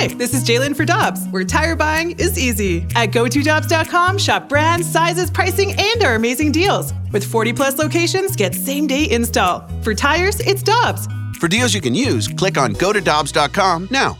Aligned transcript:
Hi, 0.00 0.06
this 0.06 0.32
is 0.32 0.44
Jalen 0.44 0.74
for 0.74 0.86
Dobbs, 0.86 1.26
where 1.28 1.44
tire 1.44 1.76
buying 1.76 2.12
is 2.12 2.38
easy. 2.38 2.86
At 2.96 3.10
GoToDobbs.com, 3.10 4.16
shop 4.16 4.48
brands, 4.48 4.90
sizes, 4.90 5.30
pricing, 5.30 5.74
and 5.78 6.02
our 6.02 6.14
amazing 6.14 6.52
deals. 6.52 6.94
With 7.12 7.22
40 7.22 7.52
plus 7.52 7.76
locations, 7.76 8.34
get 8.34 8.54
same 8.54 8.86
day 8.86 9.10
install. 9.10 9.68
For 9.82 9.94
tires, 9.94 10.40
it's 10.40 10.62
Dobbs. 10.62 11.06
For 11.38 11.48
deals 11.48 11.74
you 11.74 11.82
can 11.82 11.94
use, 11.94 12.28
click 12.28 12.56
on 12.56 12.72
GoToDobbs.com 12.76 13.88
now. 13.90 14.16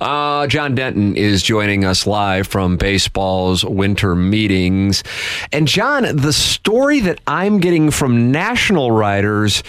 Uh, 0.00 0.46
John 0.46 0.76
Denton 0.76 1.16
is 1.16 1.42
joining 1.42 1.84
us 1.84 2.06
live 2.06 2.46
from 2.46 2.76
baseball's 2.76 3.64
winter 3.64 4.14
meetings. 4.14 5.02
And 5.50 5.66
John, 5.66 6.04
the 6.14 6.32
story 6.32 7.00
that 7.00 7.20
I'm 7.26 7.58
getting 7.58 7.90
from 7.90 8.30
national 8.30 8.92
writers 8.92 9.64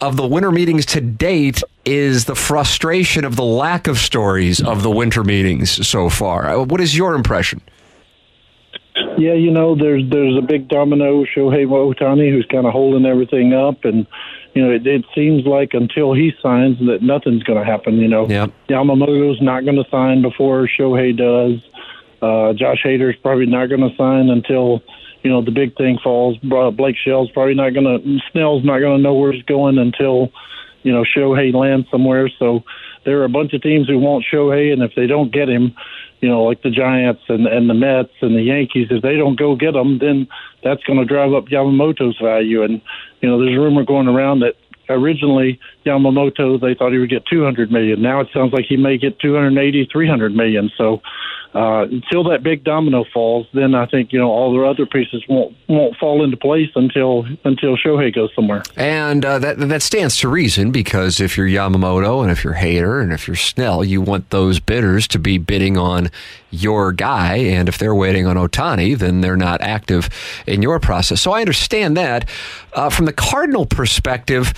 of 0.00 0.16
the 0.16 0.26
winter 0.26 0.50
meetings 0.52 0.84
to 0.86 1.00
date 1.00 1.62
is 1.84 2.24
the 2.26 2.34
frustration 2.34 3.24
of 3.24 3.36
the 3.36 3.44
lack 3.44 3.86
of 3.86 3.98
stories 3.98 4.60
of 4.62 4.82
the 4.82 4.90
winter 4.90 5.24
meetings 5.24 5.86
so 5.86 6.08
far. 6.10 6.46
Uh, 6.48 6.62
What 6.64 6.80
is 6.80 6.96
your 6.96 7.14
impression? 7.14 7.60
Yeah, 9.18 9.34
you 9.34 9.50
know, 9.50 9.74
there's 9.74 10.02
there's 10.10 10.36
a 10.36 10.42
big 10.42 10.68
domino, 10.68 11.24
Shohei 11.24 11.66
Ohtani, 11.66 12.30
who's 12.30 12.46
kind 12.50 12.66
of 12.66 12.72
holding 12.72 13.06
everything 13.06 13.52
up, 13.54 13.84
and 13.84 14.06
you 14.54 14.62
know, 14.62 14.70
it, 14.70 14.86
it 14.86 15.04
seems 15.14 15.44
like 15.46 15.74
until 15.74 16.12
he 16.14 16.32
signs, 16.42 16.78
that 16.86 17.02
nothing's 17.02 17.42
going 17.42 17.58
to 17.58 17.64
happen. 17.64 17.96
You 17.96 18.08
know, 18.08 18.26
Yep. 18.28 18.50
Yamamoto's 18.68 19.40
not 19.42 19.64
going 19.64 19.76
to 19.76 19.84
sign 19.90 20.22
before 20.22 20.66
Shohei 20.66 21.16
does. 21.16 21.60
Uh, 22.22 22.54
Josh 22.54 22.82
Hader's 22.84 23.16
probably 23.22 23.44
not 23.46 23.66
going 23.68 23.82
to 23.88 23.94
sign 23.96 24.30
until 24.30 24.82
you 25.26 25.32
know 25.32 25.42
the 25.42 25.50
big 25.50 25.76
thing 25.76 25.98
falls. 25.98 26.38
Blake 26.38 26.94
Snell's 27.02 27.32
probably 27.32 27.54
not 27.54 27.74
going 27.74 27.84
to. 27.84 28.18
Snell's 28.30 28.64
not 28.64 28.78
going 28.78 28.96
to 28.96 29.02
know 29.02 29.14
where 29.14 29.32
he's 29.32 29.42
going 29.42 29.76
until 29.76 30.30
you 30.84 30.92
know 30.92 31.02
Shohei 31.02 31.52
lands 31.52 31.88
somewhere. 31.90 32.30
So 32.38 32.62
there 33.04 33.18
are 33.18 33.24
a 33.24 33.28
bunch 33.28 33.52
of 33.52 33.60
teams 33.60 33.88
who 33.88 33.98
want 33.98 34.24
Shohei, 34.32 34.72
and 34.72 34.84
if 34.84 34.92
they 34.94 35.08
don't 35.08 35.32
get 35.32 35.48
him, 35.48 35.74
you 36.20 36.28
know, 36.28 36.44
like 36.44 36.62
the 36.62 36.70
Giants 36.70 37.22
and 37.28 37.48
and 37.48 37.68
the 37.68 37.74
Mets 37.74 38.14
and 38.22 38.36
the 38.36 38.42
Yankees, 38.42 38.86
if 38.92 39.02
they 39.02 39.16
don't 39.16 39.36
go 39.36 39.56
get 39.56 39.74
him, 39.74 39.98
then 39.98 40.28
that's 40.62 40.84
going 40.84 41.00
to 41.00 41.04
drive 41.04 41.32
up 41.32 41.46
Yamamoto's 41.46 42.18
value. 42.22 42.62
And 42.62 42.80
you 43.20 43.28
know, 43.28 43.40
there's 43.40 43.56
a 43.56 43.60
rumor 43.60 43.84
going 43.84 44.06
around 44.06 44.40
that 44.46 44.54
originally 44.88 45.58
Yamamoto 45.84 46.60
they 46.60 46.76
thought 46.78 46.92
he 46.92 46.98
would 46.98 47.10
get 47.10 47.26
200 47.26 47.72
million. 47.72 48.00
Now 48.00 48.20
it 48.20 48.28
sounds 48.32 48.52
like 48.52 48.66
he 48.68 48.76
may 48.76 48.96
get 48.96 49.18
280, 49.18 49.88
300 49.90 50.36
million. 50.36 50.70
So 50.78 51.02
uh, 51.56 51.84
until 51.84 52.22
that 52.24 52.42
big 52.42 52.64
domino 52.64 53.02
falls, 53.14 53.46
then 53.54 53.74
I 53.74 53.86
think 53.86 54.12
you 54.12 54.18
know 54.18 54.28
all 54.28 54.52
the 54.52 54.62
other 54.66 54.84
pieces 54.84 55.24
won't 55.26 55.56
won't 55.68 55.96
fall 55.96 56.22
into 56.22 56.36
place 56.36 56.68
until 56.74 57.24
until 57.44 57.78
Shohei 57.78 58.14
goes 58.14 58.28
somewhere. 58.34 58.62
And 58.76 59.24
uh, 59.24 59.38
that 59.38 59.58
that 59.58 59.82
stands 59.82 60.18
to 60.18 60.28
reason 60.28 60.70
because 60.70 61.18
if 61.18 61.38
you're 61.38 61.48
Yamamoto 61.48 62.20
and 62.20 62.30
if 62.30 62.44
you're 62.44 62.56
Hader 62.56 63.02
and 63.02 63.10
if 63.10 63.26
you're 63.26 63.36
Snell, 63.36 63.82
you 63.82 64.02
want 64.02 64.28
those 64.28 64.60
bidders 64.60 65.08
to 65.08 65.18
be 65.18 65.38
bidding 65.38 65.78
on 65.78 66.10
your 66.50 66.92
guy. 66.92 67.36
And 67.36 67.70
if 67.70 67.78
they're 67.78 67.94
waiting 67.94 68.26
on 68.26 68.36
Ohtani, 68.36 68.98
then 68.98 69.22
they're 69.22 69.34
not 69.34 69.62
active 69.62 70.10
in 70.46 70.60
your 70.60 70.78
process. 70.78 71.22
So 71.22 71.32
I 71.32 71.40
understand 71.40 71.96
that. 71.96 72.28
Uh, 72.74 72.90
from 72.90 73.06
the 73.06 73.14
Cardinal 73.14 73.64
perspective, 73.64 74.52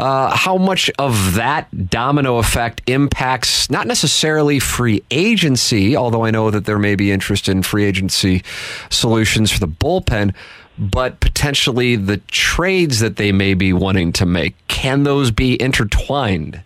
uh, 0.00 0.34
how 0.34 0.56
much 0.56 0.90
of 0.98 1.34
that 1.34 1.90
domino 1.90 2.38
effect 2.38 2.80
impacts 2.86 3.68
not 3.68 3.86
necessarily 3.86 4.58
free 4.58 5.02
agency, 5.10 5.94
although 5.94 6.24
I 6.24 6.30
know 6.30 6.50
that 6.50 6.64
there 6.64 6.78
may 6.78 6.94
be 6.94 7.12
interest 7.12 7.50
in 7.50 7.62
free 7.62 7.84
agency 7.84 8.42
solutions 8.88 9.52
for 9.52 9.60
the 9.60 9.68
bullpen, 9.68 10.34
but 10.78 11.20
potentially 11.20 11.96
the 11.96 12.16
trades 12.28 13.00
that 13.00 13.16
they 13.16 13.30
may 13.30 13.52
be 13.52 13.74
wanting 13.74 14.10
to 14.14 14.24
make. 14.24 14.56
Can 14.68 15.02
those 15.02 15.30
be 15.30 15.60
intertwined? 15.60 16.62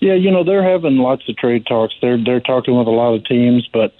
Yeah, 0.00 0.14
you 0.14 0.30
know 0.30 0.44
they're 0.44 0.62
having 0.62 0.96
lots 0.96 1.28
of 1.28 1.36
trade 1.36 1.66
talks. 1.66 1.94
They're 2.00 2.22
they're 2.24 2.40
talking 2.40 2.74
with 2.74 2.86
a 2.86 2.90
lot 2.90 3.12
of 3.14 3.24
teams, 3.26 3.68
but 3.70 3.92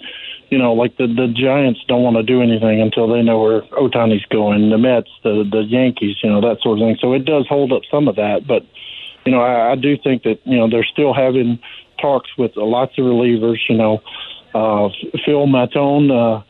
you 0.49 0.57
know, 0.57 0.73
like 0.73 0.97
the 0.97 1.07
the 1.07 1.27
Giants 1.27 1.79
don't 1.87 2.03
want 2.03 2.17
to 2.17 2.23
do 2.23 2.41
anything 2.41 2.81
until 2.81 3.07
they 3.07 3.21
know 3.21 3.41
where 3.41 3.61
Ohtani's 3.61 4.25
going. 4.25 4.69
The 4.69 4.77
Mets, 4.77 5.09
the 5.23 5.47
the 5.49 5.63
Yankees, 5.63 6.17
you 6.23 6.29
know 6.29 6.41
that 6.41 6.61
sort 6.61 6.79
of 6.79 6.85
thing. 6.85 6.97
So 6.99 7.13
it 7.13 7.25
does 7.25 7.47
hold 7.47 7.71
up 7.71 7.83
some 7.89 8.07
of 8.07 8.15
that, 8.15 8.47
but 8.47 8.65
you 9.25 9.31
know 9.31 9.41
I, 9.41 9.73
I 9.73 9.75
do 9.75 9.97
think 9.97 10.23
that 10.23 10.39
you 10.45 10.57
know 10.57 10.69
they're 10.69 10.85
still 10.85 11.13
having 11.13 11.59
talks 12.01 12.29
with 12.37 12.51
lots 12.55 12.97
of 12.97 13.05
relievers. 13.05 13.59
You 13.69 13.77
know, 13.77 14.01
uh, 14.53 14.89
Phil 15.25 15.45
Matone. 15.47 16.11
Uh, 16.11 16.43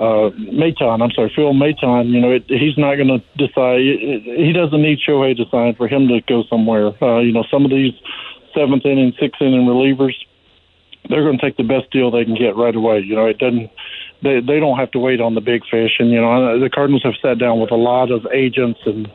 uh, 0.00 0.30
Maton, 0.30 1.02
I'm 1.02 1.10
sorry, 1.10 1.30
Phil 1.36 1.52
Maton, 1.52 2.08
you 2.08 2.20
know, 2.22 2.30
it, 2.30 2.44
he's 2.48 2.78
not 2.78 2.94
going 2.94 3.08
to 3.08 3.22
decide. 3.36 3.80
He 3.80 4.50
doesn't 4.50 4.80
need 4.80 4.98
Shohei 5.06 5.36
to 5.36 5.44
sign 5.50 5.74
for 5.74 5.88
him 5.88 6.08
to 6.08 6.22
go 6.26 6.42
somewhere. 6.48 6.92
Uh, 7.04 7.18
you 7.18 7.32
know, 7.32 7.44
some 7.50 7.66
of 7.66 7.70
these 7.70 7.92
seventh 8.54 8.86
inning, 8.86 9.12
sixth 9.20 9.42
inning 9.42 9.66
relievers, 9.66 10.14
they're 11.08 11.24
going 11.24 11.38
to 11.38 11.44
take 11.44 11.56
the 11.56 11.64
best 11.64 11.90
deal 11.90 12.10
they 12.10 12.24
can 12.24 12.34
get 12.34 12.56
right 12.56 12.74
away. 12.74 13.00
You 13.00 13.16
know, 13.16 13.26
it 13.26 13.38
doesn't. 13.38 13.70
They 14.22 14.40
they 14.40 14.60
don't 14.60 14.78
have 14.78 14.90
to 14.90 14.98
wait 14.98 15.20
on 15.20 15.34
the 15.34 15.40
big 15.40 15.62
fish, 15.70 15.92
and 15.98 16.10
you 16.10 16.20
know 16.20 16.60
the 16.60 16.68
Cardinals 16.68 17.02
have 17.04 17.14
sat 17.22 17.38
down 17.38 17.58
with 17.58 17.70
a 17.70 17.76
lot 17.76 18.10
of 18.10 18.26
agents 18.32 18.80
and 18.84 19.10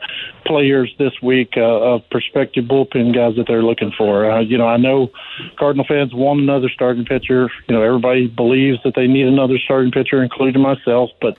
players 0.46 0.92
this 0.98 1.14
week 1.22 1.54
uh, 1.58 1.62
of 1.62 2.10
prospective 2.10 2.66
bullpen 2.66 3.14
guys 3.14 3.36
that 3.36 3.46
they're 3.48 3.64
looking 3.64 3.92
for. 3.96 4.30
Uh, 4.30 4.40
you 4.40 4.58
know, 4.58 4.68
I 4.68 4.78
know 4.78 5.12
Cardinal 5.60 5.86
fans 5.88 6.14
want 6.14 6.40
another 6.42 6.70
starting 6.70 7.06
pitcher. 7.06 7.52
You 7.68 7.76
know, 7.76 7.84
everybody 7.84 8.28
believes 8.28 8.80
that 8.84 8.96
they 8.96 9.06
need 9.06 9.28
another 9.28 9.60
starting 9.64 9.92
pitcher, 9.92 10.24
including 10.24 10.62
myself, 10.62 11.12
but. 11.22 11.38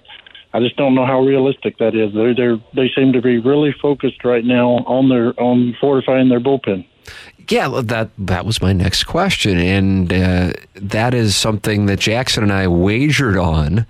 I 0.54 0.60
just 0.60 0.76
don't 0.76 0.94
know 0.94 1.04
how 1.04 1.20
realistic 1.20 1.76
that 1.78 1.94
is. 1.94 2.14
They're, 2.14 2.34
they're, 2.34 2.56
they 2.74 2.88
seem 2.96 3.12
to 3.12 3.20
be 3.20 3.36
really 3.36 3.74
focused 3.82 4.24
right 4.24 4.44
now 4.44 4.68
on 4.86 5.10
their 5.10 5.38
on 5.38 5.76
fortifying 5.78 6.30
their 6.30 6.40
bullpen. 6.40 6.86
Yeah, 7.48 7.80
that 7.84 8.10
that 8.18 8.44
was 8.44 8.60
my 8.60 8.72
next 8.72 9.04
question, 9.04 9.58
and 9.58 10.12
uh, 10.12 10.52
that 10.74 11.14
is 11.14 11.36
something 11.36 11.86
that 11.86 12.00
Jackson 12.00 12.42
and 12.42 12.52
I 12.52 12.66
wagered 12.68 13.36
on. 13.36 13.86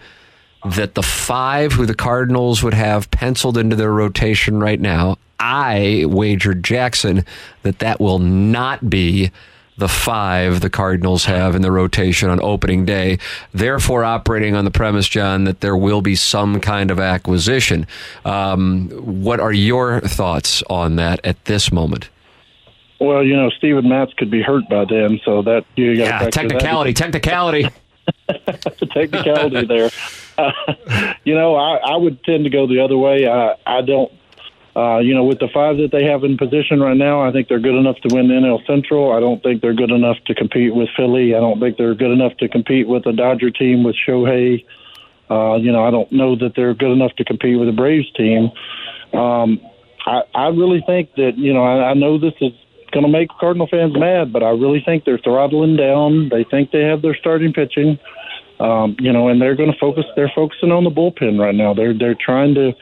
That 0.64 0.94
the 0.94 1.02
five 1.02 1.72
who 1.72 1.86
the 1.86 1.94
Cardinals 1.94 2.62
would 2.62 2.74
have 2.74 3.10
penciled 3.10 3.56
into 3.56 3.76
their 3.76 3.92
rotation 3.92 4.58
right 4.58 4.80
now, 4.80 5.16
I 5.38 6.04
wagered 6.08 6.64
Jackson 6.64 7.24
that 7.62 7.78
that 7.78 8.00
will 8.00 8.18
not 8.18 8.90
be 8.90 9.30
the 9.78 9.88
five 9.88 10.60
the 10.60 10.70
Cardinals 10.70 11.26
have 11.26 11.54
in 11.54 11.62
the 11.62 11.70
rotation 11.70 12.30
on 12.30 12.40
opening 12.40 12.84
day. 12.84 13.18
Therefore, 13.52 14.04
operating 14.04 14.54
on 14.54 14.64
the 14.64 14.70
premise, 14.70 15.08
John, 15.08 15.44
that 15.44 15.60
there 15.60 15.76
will 15.76 16.00
be 16.00 16.16
some 16.16 16.60
kind 16.60 16.90
of 16.90 16.98
acquisition. 16.98 17.86
Um, 18.24 18.88
what 18.90 19.38
are 19.38 19.52
your 19.52 20.00
thoughts 20.00 20.62
on 20.68 20.96
that 20.96 21.20
at 21.24 21.44
this 21.44 21.70
moment? 21.70 22.08
Well, 22.98 23.22
you 23.22 23.36
know, 23.36 23.50
Steven 23.50 23.88
Matz 23.88 24.12
could 24.14 24.30
be 24.30 24.42
hurt 24.42 24.68
by 24.68 24.84
then, 24.86 25.20
so 25.24 25.42
that 25.42 25.64
you 25.76 25.96
got 25.96 26.22
Yeah, 26.22 26.30
technicality, 26.30 26.94
technicality. 26.94 27.68
technicality 28.92 29.66
there. 29.66 29.90
Uh, 30.38 30.52
you 31.24 31.34
know, 31.34 31.56
I, 31.56 31.76
I 31.76 31.96
would 31.96 32.22
tend 32.24 32.44
to 32.44 32.50
go 32.50 32.66
the 32.66 32.80
other 32.80 32.96
way. 32.96 33.26
I, 33.28 33.56
I 33.66 33.82
don't. 33.82 34.12
Uh, 34.74 34.98
you 34.98 35.14
know, 35.14 35.24
with 35.24 35.38
the 35.38 35.48
five 35.54 35.78
that 35.78 35.90
they 35.90 36.04
have 36.04 36.22
in 36.22 36.36
position 36.36 36.80
right 36.80 36.96
now, 36.96 37.22
I 37.22 37.32
think 37.32 37.48
they're 37.48 37.58
good 37.58 37.78
enough 37.78 37.96
to 38.06 38.14
win 38.14 38.28
the 38.28 38.34
NL 38.34 38.64
Central. 38.66 39.10
I 39.10 39.20
don't 39.20 39.42
think 39.42 39.62
they're 39.62 39.72
good 39.72 39.90
enough 39.90 40.18
to 40.26 40.34
compete 40.34 40.74
with 40.74 40.90
Philly. 40.94 41.34
I 41.34 41.40
don't 41.40 41.58
think 41.58 41.78
they're 41.78 41.94
good 41.94 42.10
enough 42.10 42.36
to 42.38 42.48
compete 42.48 42.86
with 42.86 43.04
the 43.04 43.12
Dodger 43.12 43.50
team 43.50 43.84
with 43.84 43.96
Shohei. 44.06 44.66
Uh, 45.30 45.54
you 45.54 45.72
know, 45.72 45.82
I 45.82 45.90
don't 45.90 46.12
know 46.12 46.36
that 46.36 46.54
they're 46.54 46.74
good 46.74 46.92
enough 46.92 47.12
to 47.16 47.24
compete 47.24 47.58
with 47.58 47.68
the 47.68 47.72
Braves 47.72 48.10
team. 48.12 48.50
Um, 49.14 49.60
I, 50.04 50.22
I 50.34 50.48
really 50.48 50.82
think 50.86 51.14
that 51.14 51.38
you 51.38 51.54
know, 51.54 51.64
I, 51.64 51.90
I 51.90 51.94
know 51.94 52.18
this 52.18 52.34
is 52.42 52.52
going 52.96 53.04
to 53.04 53.12
make 53.12 53.28
Cardinal 53.38 53.66
fans 53.66 53.92
mad, 53.94 54.32
but 54.32 54.42
I 54.42 54.48
really 54.48 54.80
think 54.82 55.04
they're 55.04 55.18
throttling 55.18 55.76
down. 55.76 56.30
They 56.30 56.44
think 56.44 56.70
they 56.70 56.80
have 56.80 57.02
their 57.02 57.14
starting 57.14 57.52
pitching, 57.52 57.98
um, 58.58 58.96
you 58.98 59.12
know, 59.12 59.28
and 59.28 59.40
they're 59.40 59.54
going 59.54 59.70
to 59.70 59.78
focus. 59.78 60.06
They're 60.16 60.32
focusing 60.34 60.72
on 60.72 60.84
the 60.84 60.90
bullpen 60.90 61.38
right 61.38 61.54
now. 61.54 61.74
They're 61.74 61.92
they're 61.92 62.16
trying 62.18 62.54
to, 62.54 62.72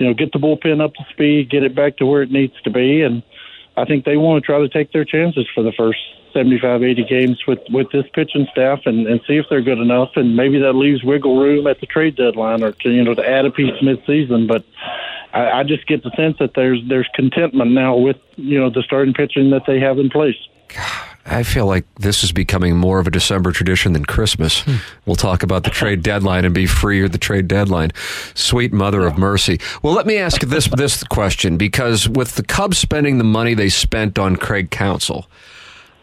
you 0.00 0.06
know, 0.06 0.14
get 0.14 0.32
the 0.32 0.38
bullpen 0.38 0.82
up 0.82 0.94
to 0.94 1.04
speed, 1.10 1.50
get 1.50 1.64
it 1.64 1.74
back 1.74 1.98
to 1.98 2.06
where 2.06 2.22
it 2.22 2.30
needs 2.30 2.54
to 2.64 2.70
be, 2.70 3.02
and 3.02 3.22
I 3.76 3.84
think 3.84 4.06
they 4.06 4.16
want 4.16 4.42
to 4.42 4.46
try 4.46 4.58
to 4.58 4.70
take 4.70 4.90
their 4.92 5.04
chances 5.04 5.46
for 5.54 5.62
the 5.62 5.72
first 5.76 6.00
75, 6.32 6.82
80 6.82 7.04
games 7.04 7.42
with 7.46 7.60
with 7.68 7.92
this 7.92 8.06
pitching 8.14 8.46
staff 8.52 8.80
and 8.86 9.06
and 9.06 9.20
see 9.28 9.36
if 9.36 9.44
they're 9.50 9.60
good 9.60 9.80
enough, 9.80 10.12
and 10.16 10.34
maybe 10.34 10.60
that 10.60 10.72
leaves 10.72 11.04
wiggle 11.04 11.38
room 11.38 11.66
at 11.66 11.78
the 11.80 11.86
trade 11.86 12.16
deadline 12.16 12.62
or 12.62 12.72
to 12.72 12.90
you 12.90 13.04
know 13.04 13.12
to 13.12 13.28
add 13.28 13.44
a 13.44 13.50
piece 13.50 13.82
mid-season, 13.82 14.46
but. 14.46 14.64
I, 15.32 15.60
I 15.60 15.62
just 15.64 15.86
get 15.86 16.02
the 16.02 16.10
sense 16.16 16.36
that 16.38 16.54
there's 16.54 16.80
there's 16.88 17.08
contentment 17.14 17.72
now 17.72 17.96
with 17.96 18.16
you 18.36 18.58
know 18.58 18.70
the 18.70 18.82
starting 18.82 19.14
pitching 19.14 19.50
that 19.50 19.62
they 19.66 19.80
have 19.80 19.98
in 19.98 20.10
place. 20.10 20.36
I 21.24 21.44
feel 21.44 21.66
like 21.66 21.84
this 21.96 22.24
is 22.24 22.32
becoming 22.32 22.76
more 22.76 22.98
of 22.98 23.06
a 23.06 23.10
December 23.10 23.52
tradition 23.52 23.92
than 23.92 24.04
Christmas. 24.04 24.62
Hmm. 24.62 24.76
We'll 25.06 25.16
talk 25.16 25.44
about 25.44 25.62
the 25.62 25.70
trade 25.70 26.02
deadline 26.02 26.44
and 26.44 26.52
be 26.52 26.66
free 26.66 27.00
or 27.00 27.08
the 27.08 27.18
trade 27.18 27.46
deadline. 27.46 27.92
Sweet 28.34 28.72
mother 28.72 29.06
of 29.06 29.16
mercy. 29.16 29.60
Well, 29.82 29.94
let 29.94 30.06
me 30.06 30.18
ask 30.18 30.40
this 30.42 30.66
this 30.68 31.04
question 31.04 31.56
because 31.56 32.08
with 32.08 32.34
the 32.34 32.42
Cubs 32.42 32.78
spending 32.78 33.18
the 33.18 33.24
money 33.24 33.54
they 33.54 33.68
spent 33.68 34.18
on 34.18 34.36
Craig 34.36 34.70
Counsell, 34.70 35.28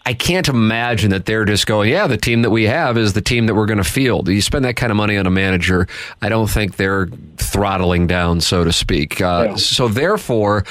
I 0.10 0.14
can't 0.14 0.50
imagine 0.50 1.12
that 1.12 1.28
they're 1.28 1.46
just 1.46 1.68
going, 1.68 1.92
yeah, 1.92 2.08
the 2.08 2.18
team 2.18 2.42
that 2.42 2.50
we 2.50 2.64
have 2.64 2.98
is 2.98 3.14
the 3.14 3.22
team 3.22 3.46
that 3.46 3.54
we're 3.54 3.68
going 3.68 3.78
to 3.78 3.84
field. 3.84 4.28
You 4.28 4.42
spend 4.42 4.66
that 4.66 4.76
kind 4.76 4.90
of 4.90 4.98
money 4.98 5.18
on 5.18 5.28
a 5.28 5.30
manager, 5.30 5.88
I 6.20 6.30
don't 6.30 6.50
think 6.50 6.78
they're 6.78 7.06
throttling 7.38 8.08
down, 8.08 8.42
so 8.42 8.64
to 8.64 8.74
speak. 8.74 9.22
Uh, 9.22 9.50
yeah. 9.50 9.56
So, 9.58 9.88
therefore, 9.88 10.66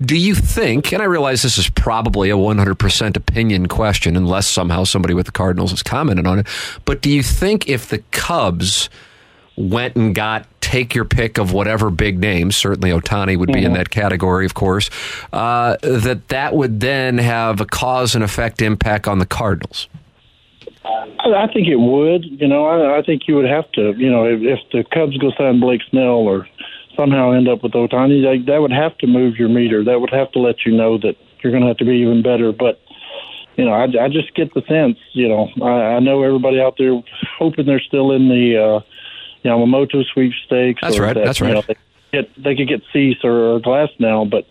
do 0.00 0.16
you 0.16 0.36
think, 0.36 0.92
and 0.92 1.02
I 1.02 1.06
realize 1.06 1.42
this 1.42 1.58
is 1.58 1.68
probably 1.68 2.30
a 2.30 2.36
100% 2.36 3.16
opinion 3.16 3.66
question, 3.66 4.14
unless 4.14 4.46
somehow 4.46 4.84
somebody 4.84 5.12
with 5.12 5.26
the 5.26 5.32
Cardinals 5.32 5.72
has 5.72 5.82
commented 5.82 6.28
on 6.28 6.38
it, 6.38 6.46
but 6.84 7.02
do 7.02 7.10
you 7.10 7.24
think 7.24 7.68
if 7.68 7.88
the 7.88 7.98
Cubs 8.12 8.90
went 9.56 9.96
and 9.96 10.14
got 10.14 10.46
take 10.64 10.94
your 10.94 11.04
pick 11.04 11.36
of 11.36 11.52
whatever 11.52 11.90
big 11.90 12.18
names. 12.18 12.56
Certainly, 12.56 12.90
Ohtani 12.90 13.36
would 13.36 13.48
be 13.48 13.60
mm-hmm. 13.60 13.66
in 13.66 13.72
that 13.74 13.90
category, 13.90 14.46
of 14.46 14.54
course. 14.54 14.88
Uh, 15.32 15.76
that 15.82 16.28
that 16.28 16.54
would 16.54 16.80
then 16.80 17.18
have 17.18 17.60
a 17.60 17.66
cause 17.66 18.14
and 18.14 18.24
effect 18.24 18.62
impact 18.62 19.06
on 19.06 19.18
the 19.18 19.26
Cardinals. 19.26 19.88
I 20.84 21.46
think 21.52 21.68
it 21.68 21.76
would. 21.76 22.24
You 22.24 22.48
know, 22.48 22.64
I, 22.66 22.98
I 22.98 23.02
think 23.02 23.22
you 23.28 23.36
would 23.36 23.48
have 23.48 23.70
to. 23.72 23.92
You 23.96 24.10
know, 24.10 24.24
if, 24.24 24.40
if 24.40 24.58
the 24.72 24.84
Cubs 24.92 25.16
go 25.18 25.30
sign 25.36 25.60
Blake 25.60 25.82
Snell 25.90 26.24
or 26.28 26.48
somehow 26.96 27.32
end 27.32 27.48
up 27.48 27.62
with 27.62 27.72
Ohtani, 27.72 28.22
that, 28.22 28.44
that 28.46 28.60
would 28.60 28.72
have 28.72 28.96
to 28.98 29.06
move 29.06 29.36
your 29.36 29.48
meter. 29.48 29.84
That 29.84 30.00
would 30.00 30.12
have 30.12 30.32
to 30.32 30.38
let 30.38 30.64
you 30.64 30.72
know 30.72 30.98
that 30.98 31.16
you're 31.42 31.52
going 31.52 31.62
to 31.62 31.68
have 31.68 31.78
to 31.78 31.84
be 31.84 31.96
even 31.96 32.22
better. 32.22 32.52
But 32.52 32.80
you 33.56 33.64
know, 33.64 33.72
I, 33.72 33.84
I 33.84 34.08
just 34.08 34.34
get 34.34 34.52
the 34.54 34.62
sense. 34.68 34.98
You 35.12 35.28
know, 35.28 35.48
I, 35.62 35.96
I 35.96 36.00
know 36.00 36.22
everybody 36.22 36.60
out 36.60 36.76
there 36.78 37.00
hoping 37.38 37.66
they're 37.66 37.80
still 37.80 38.12
in 38.12 38.28
the. 38.28 38.56
Uh, 38.56 38.80
Yamamoto 39.44 40.04
sweepstakes. 40.12 40.80
That's 40.80 40.98
right. 40.98 41.14
That, 41.14 41.24
that's 41.24 41.40
right. 41.40 41.48
You 41.48 41.54
know, 41.54 41.62
they, 41.66 41.76
get, 42.12 42.42
they 42.42 42.54
could 42.56 42.68
get 42.68 42.82
Cease 42.92 43.18
or, 43.24 43.54
or 43.54 43.60
Glasnow, 43.60 44.28
but 44.28 44.46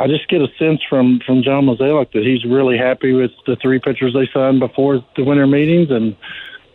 I 0.00 0.06
just 0.06 0.28
get 0.28 0.40
a 0.40 0.48
sense 0.58 0.80
from 0.88 1.20
from 1.26 1.42
John 1.42 1.66
Mozeliak 1.66 2.12
that 2.12 2.22
he's 2.22 2.44
really 2.44 2.78
happy 2.78 3.12
with 3.12 3.32
the 3.46 3.56
three 3.56 3.80
pitchers 3.80 4.14
they 4.14 4.28
signed 4.32 4.60
before 4.60 5.04
the 5.16 5.24
winter 5.24 5.46
meetings, 5.46 5.90
and 5.90 6.16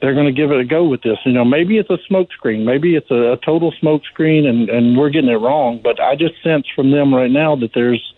they're 0.02 0.14
going 0.14 0.26
to 0.26 0.34
give 0.34 0.52
it 0.52 0.60
a 0.60 0.66
go 0.66 0.84
with 0.84 1.04
this. 1.04 1.18
You 1.26 1.32
know, 1.32 1.46
maybe 1.46 1.78
it's 1.78 1.90
a 1.90 1.98
smokescreen, 2.12 2.66
maybe 2.66 2.96
it's 2.96 3.10
a, 3.12 3.34
a 3.34 3.38
total 3.38 3.72
smokescreen, 3.82 4.46
and 4.46 4.70
and 4.70 4.98
we're 4.98 5.10
getting 5.10 5.30
it 5.30 5.36
wrong. 5.36 5.80
But 5.82 6.02
I 6.02 6.16
just 6.16 6.42
sense 6.44 6.68
from 6.76 6.92
them 6.92 7.16
right 7.16 7.32
now 7.32 7.56
that 7.56 7.72
there's 7.74 8.14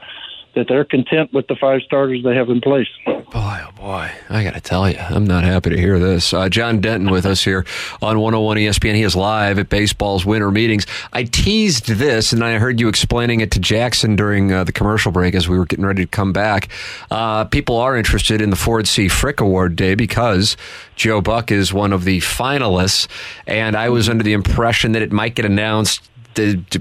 that 0.55 0.67
they're 0.67 0.85
content 0.85 1.33
with 1.33 1.47
the 1.47 1.55
five 1.55 1.81
starters 1.85 2.23
they 2.23 2.35
have 2.35 2.49
in 2.49 2.61
place. 2.61 2.87
Boy, 3.31 3.59
oh 3.67 3.71
boy, 3.71 4.11
I 4.29 4.43
got 4.43 4.53
to 4.53 4.61
tell 4.61 4.89
you, 4.89 4.97
I'm 4.97 5.25
not 5.25 5.43
happy 5.43 5.71
to 5.71 5.77
hear 5.77 5.99
this. 5.99 6.33
Uh, 6.33 6.47
John 6.47 6.79
Denton 6.79 7.09
with 7.09 7.25
us 7.25 7.43
here 7.43 7.65
on 8.01 8.19
101 8.19 8.57
ESPN. 8.57 8.95
He 8.95 9.01
is 9.01 9.15
live 9.15 9.57
at 9.57 9.67
baseball's 9.67 10.25
winter 10.25 10.51
meetings. 10.51 10.85
I 11.11 11.23
teased 11.23 11.87
this, 11.87 12.33
and 12.33 12.43
I 12.43 12.59
heard 12.59 12.79
you 12.79 12.87
explaining 12.87 13.41
it 13.41 13.51
to 13.51 13.59
Jackson 13.59 14.15
during 14.15 14.51
uh, 14.51 14.63
the 14.63 14.71
commercial 14.71 15.11
break 15.11 15.33
as 15.33 15.49
we 15.49 15.57
were 15.57 15.65
getting 15.65 15.85
ready 15.85 16.03
to 16.03 16.09
come 16.09 16.33
back. 16.33 16.69
Uh, 17.09 17.45
people 17.45 17.77
are 17.77 17.97
interested 17.97 18.41
in 18.41 18.51
the 18.51 18.55
Ford 18.55 18.87
C. 18.87 19.07
Frick 19.07 19.39
Award 19.39 19.75
Day 19.75 19.95
because 19.95 20.55
Joe 20.95 21.19
Buck 21.19 21.51
is 21.51 21.73
one 21.73 21.93
of 21.93 22.03
the 22.03 22.19
finalists, 22.19 23.07
and 23.47 23.75
I 23.75 23.89
was 23.89 24.07
under 24.07 24.23
the 24.23 24.33
impression 24.33 24.91
that 24.91 25.01
it 25.01 25.11
might 25.11 25.35
get 25.35 25.45
announced 25.45 26.09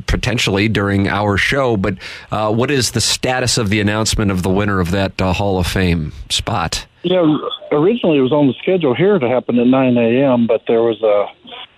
potentially 0.06 0.68
during 0.68 1.08
our 1.08 1.36
show. 1.36 1.76
But 1.76 1.98
uh, 2.30 2.52
what 2.52 2.70
is 2.70 2.92
the 2.92 3.00
status 3.00 3.58
of 3.58 3.70
the 3.70 3.80
announcement 3.80 4.30
of 4.30 4.42
the 4.42 4.50
winner 4.50 4.80
of 4.80 4.90
that 4.90 5.20
uh, 5.20 5.32
Hall 5.32 5.58
of 5.58 5.66
Fame 5.66 6.12
spot? 6.30 6.86
Yeah, 7.02 7.36
originally 7.70 8.18
it 8.18 8.22
was 8.22 8.32
on 8.32 8.46
the 8.46 8.54
schedule 8.62 8.94
here 8.94 9.18
to 9.18 9.28
happen 9.28 9.58
at 9.58 9.66
9 9.66 9.96
a.m., 9.96 10.46
but 10.46 10.62
there 10.66 10.82
was 10.82 11.02
a 11.02 11.26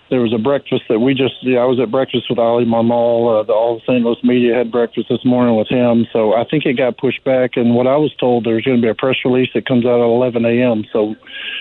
there 0.09 0.21
was 0.21 0.33
a 0.33 0.37
breakfast 0.37 0.83
that 0.89 0.99
we 0.99 1.13
just 1.13 1.35
yeah, 1.41 1.59
I 1.59 1.65
was 1.65 1.79
at 1.79 1.91
breakfast 1.91 2.29
with 2.29 2.39
Oli 2.39 2.65
Marmol. 2.65 3.41
Uh, 3.41 3.43
the 3.43 3.53
All 3.53 3.75
the 3.75 3.81
St. 3.81 4.03
Louis 4.03 4.23
media 4.23 4.55
had 4.55 4.71
breakfast 4.71 5.07
this 5.09 5.23
morning 5.25 5.57
with 5.57 5.67
him, 5.67 6.07
so 6.13 6.33
I 6.33 6.45
think 6.45 6.65
it 6.65 6.77
got 6.77 6.97
pushed 6.97 7.23
back. 7.23 7.57
And 7.57 7.75
what 7.75 7.87
I 7.87 7.97
was 7.97 8.13
told, 8.15 8.45
there's 8.45 8.63
going 8.63 8.77
to 8.77 8.81
be 8.81 8.89
a 8.89 8.95
press 8.95 9.17
release 9.25 9.49
that 9.53 9.67
comes 9.67 9.85
out 9.85 9.99
at 9.99 10.05
11 10.05 10.45
a.m. 10.45 10.85
So, 10.93 11.15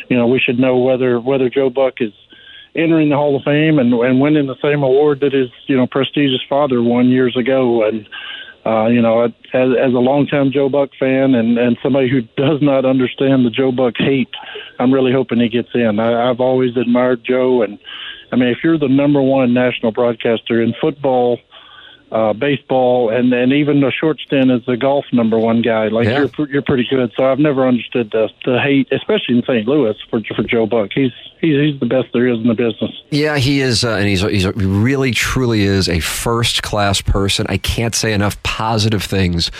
you 0.09 0.17
know, 0.17 0.27
we 0.27 0.39
should 0.39 0.59
know 0.59 0.79
whether 0.79 1.19
whether 1.21 1.51
Joe 1.51 1.71
Buck 1.71 1.95
is 2.01 2.13
entering 2.77 3.09
the 3.09 3.17
Hall 3.17 3.37
of 3.37 3.43
Fame 3.43 3.79
and, 3.79 3.93
and 3.93 4.21
winning 4.21 4.47
the 4.47 4.57
same 4.63 4.83
award 4.83 5.21
that 5.21 5.33
his 5.33 5.51
you 5.67 5.77
know 5.77 5.87
prestigious 5.87 6.43
father 6.49 6.83
won 6.83 7.09
years 7.09 7.37
ago. 7.37 7.85
And 7.85 8.09
uh, 8.65 8.87
you 8.87 9.01
know, 9.01 9.23
as, 9.23 9.33
as 9.53 9.93
a 9.95 9.99
longtime 9.99 10.51
Joe 10.53 10.69
Buck 10.69 10.91
fan 10.99 11.35
and 11.35 11.59
and 11.59 11.79
somebody 11.83 12.09
who 12.09 12.23
does 12.37 12.61
not 12.61 12.85
understand 12.85 13.47
the 13.47 13.51
Joe 13.51 13.73
Buck 13.73 13.95
hate, 13.97 14.35
I'm 14.79 14.93
really 14.93 15.13
hoping 15.13 15.41
he 15.41 15.49
gets 15.49 15.71
in. 15.75 16.01
I, 16.01 16.31
I've 16.31 16.41
always 16.41 16.77
admired 16.77 17.25
Joe, 17.25 17.63
and 17.63 17.79
I 18.33 18.37
mean, 18.37 18.49
if 18.49 18.59
you're 18.63 18.79
the 18.79 18.89
number 18.89 19.23
one 19.23 19.55
national 19.55 19.93
broadcaster 19.93 20.61
in 20.61 20.75
football 20.81 21.39
uh, 22.17 22.33
baseball, 22.33 23.11
and 23.11 23.31
and 23.35 23.53
even 23.53 23.85
a 23.85 23.91
short 23.91 24.19
stint 24.21 24.51
as 24.51 24.65
the 24.65 24.77
golf 24.77 25.05
number 25.13 25.39
one 25.39 25.61
guy. 25.61 25.89
Like 25.89 26.07
yeah. 26.07 26.27
you're 26.39 26.49
you're 26.49 26.63
pretty 26.63 26.87
good. 26.89 27.13
So 27.15 27.31
I've 27.31 27.39
never 27.39 27.69
understood 27.69 28.11
the 28.11 28.31
the 28.47 28.59
hate, 28.59 28.89
especially 28.91 29.37
in 29.37 29.43
St. 29.43 29.69
Louis 29.69 29.95
for 30.09 30.23
for 30.35 30.43
Joe 30.43 30.67
Buck. 30.67 30.93
He's 30.95 31.13
he's 31.43 31.61
he's 31.61 31.79
the 31.79 31.85
best 31.85 32.09
there 32.15 32.27
is 32.27 32.39
in 32.39 32.49
the 32.49 32.55
business. 32.55 32.91
Yeah, 33.11 33.37
he 33.37 33.61
is, 33.61 33.85
uh, 33.85 33.97
and 33.97 34.09
he's 34.09 34.23
he's 34.23 34.45
he 34.45 34.51
really 34.51 35.11
truly 35.11 35.63
is 35.63 35.91
a 35.91 36.01
first 36.01 36.63
class 36.63 37.03
person. 37.03 37.45
I 37.51 37.59
can't 37.59 37.95
say 37.95 38.15
enough 38.15 38.43
positive 38.43 39.03
things 39.03 39.51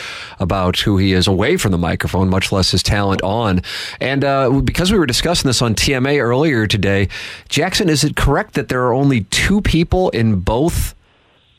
about 0.41 0.79
who 0.79 0.97
he 0.97 1.13
is 1.13 1.27
away 1.27 1.59
from 1.59 1.73
the 1.73 1.79
microphone, 1.79 2.31
much 2.31 2.53
less 2.53 2.71
his 2.71 2.83
talent 2.83 3.21
on. 3.21 3.61
And 4.01 4.25
uh, 4.25 4.49
because 4.63 4.91
we 4.91 4.99
were 4.99 5.07
discussing 5.07 5.47
this 5.47 5.61
on 5.61 5.75
TMA 5.75 6.23
earlier 6.23 6.67
today, 6.67 7.09
Jackson, 7.51 7.91
is 7.91 8.03
it 8.03 8.17
correct 8.17 8.55
that 8.55 8.69
there 8.71 8.83
are 8.87 8.95
only 8.95 9.25
two 9.25 9.61
people 9.61 10.09
in 10.11 10.41
both? 10.41 10.95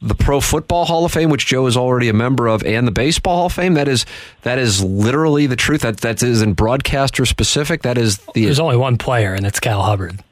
The 0.01 0.15
Pro 0.15 0.39
Football 0.39 0.85
Hall 0.85 1.05
of 1.05 1.11
Fame, 1.11 1.29
which 1.29 1.45
Joe 1.45 1.65
is 1.67 1.75
already 1.75 2.09
a 2.09 2.13
member 2.13 2.47
of, 2.47 2.63
and 2.63 2.88
the 2.88 2.91
Baseball 2.91 3.38
Hall 3.38 3.45
of 3.47 3.53
Fame. 3.53 3.73
That 3.73 3.88
is 3.88 4.05
that 4.44 4.59
is 4.59 4.83
literally 4.83 5.47
the 5.47 5.55
truth. 5.55 5.81
That 5.81 5.97
that 5.97 6.21
isn't 6.21 6.53
broadcaster 6.53 7.25
specific. 7.25 7.81
That 7.81 7.97
is 7.97 8.17
the. 8.33 8.45
There's 8.45 8.59
only 8.59 8.77
one 8.77 8.97
player, 8.97 9.33
and 9.33 9.45
it's 9.45 9.59
Cal 9.59 9.81
Hubbard. 9.81 10.23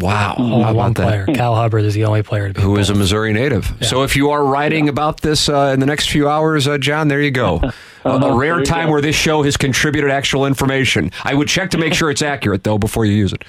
Wow, 0.00 0.36
only 0.38 0.72
one 0.74 0.94
player. 0.94 1.26
Cal 1.26 1.56
Hubbard 1.56 1.84
is 1.84 1.94
the 1.94 2.04
only 2.04 2.22
player 2.22 2.52
who 2.52 2.76
is 2.76 2.88
a 2.88 2.94
Missouri 2.94 3.32
native. 3.32 3.72
Yeah. 3.80 3.88
So 3.88 4.02
if 4.04 4.14
you 4.14 4.30
are 4.30 4.44
writing 4.44 4.84
yeah. 4.84 4.90
about 4.90 5.22
this 5.22 5.48
uh, 5.48 5.72
in 5.74 5.80
the 5.80 5.86
next 5.86 6.10
few 6.10 6.28
hours, 6.28 6.68
uh, 6.68 6.78
John, 6.78 7.08
there 7.08 7.20
you 7.20 7.32
go. 7.32 7.60
a, 8.04 8.10
a 8.10 8.36
rare 8.36 8.62
time 8.62 8.90
where 8.90 9.00
this 9.00 9.16
show 9.16 9.42
has 9.42 9.56
contributed 9.56 10.10
actual 10.10 10.46
information. 10.46 11.10
I 11.24 11.34
would 11.34 11.48
check 11.48 11.70
to 11.70 11.78
make 11.78 11.94
sure 11.94 12.10
it's 12.10 12.22
accurate 12.22 12.62
though 12.62 12.78
before 12.78 13.06
you 13.06 13.14
use 13.14 13.32
it. 13.32 13.42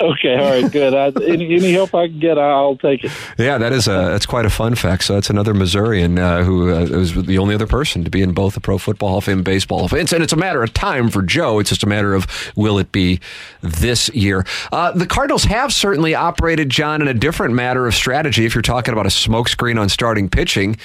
Okay, 0.00 0.34
all 0.34 0.48
right, 0.48 0.72
good. 0.72 0.94
I, 0.94 1.08
any, 1.22 1.54
any 1.54 1.72
help 1.72 1.94
I 1.94 2.08
can 2.08 2.18
get, 2.18 2.38
I'll 2.38 2.76
take 2.76 3.04
it. 3.04 3.12
Yeah, 3.36 3.58
that 3.58 3.72
is 3.72 3.86
a 3.86 3.90
that's 3.90 4.24
quite 4.24 4.46
a 4.46 4.50
fun 4.50 4.74
fact. 4.74 5.04
So 5.04 5.14
that's 5.14 5.28
another 5.28 5.52
Missourian 5.52 6.18
uh, 6.18 6.42
who 6.42 6.72
uh, 6.72 6.86
was 6.86 7.14
the 7.14 7.36
only 7.36 7.54
other 7.54 7.66
person 7.66 8.02
to 8.04 8.10
be 8.10 8.22
in 8.22 8.32
both 8.32 8.54
the 8.54 8.60
Pro 8.60 8.78
Football 8.78 9.10
Hall 9.10 9.18
of 9.18 9.24
Fame 9.24 9.38
and 9.38 9.44
Baseball 9.44 9.78
Hall 9.78 9.84
of 9.84 9.90
Fame. 9.90 10.06
And 10.12 10.22
it's 10.22 10.32
a 10.32 10.36
matter 10.36 10.62
of 10.62 10.72
time 10.72 11.10
for 11.10 11.22
Joe. 11.22 11.58
It's 11.58 11.68
just 11.68 11.82
a 11.82 11.86
matter 11.86 12.14
of 12.14 12.26
will 12.56 12.78
it 12.78 12.92
be 12.92 13.20
this 13.60 14.08
year. 14.10 14.46
Uh, 14.72 14.92
the 14.92 15.06
Cardinals 15.06 15.44
have 15.44 15.72
certainly 15.72 16.14
operated, 16.14 16.70
John, 16.70 17.02
in 17.02 17.08
a 17.08 17.14
different 17.14 17.54
matter 17.54 17.86
of 17.86 17.94
strategy. 17.94 18.46
If 18.46 18.54
you're 18.54 18.62
talking 18.62 18.92
about 18.92 19.04
a 19.06 19.10
smokescreen 19.10 19.78
on 19.78 19.90
starting 19.90 20.30
pitching. 20.30 20.78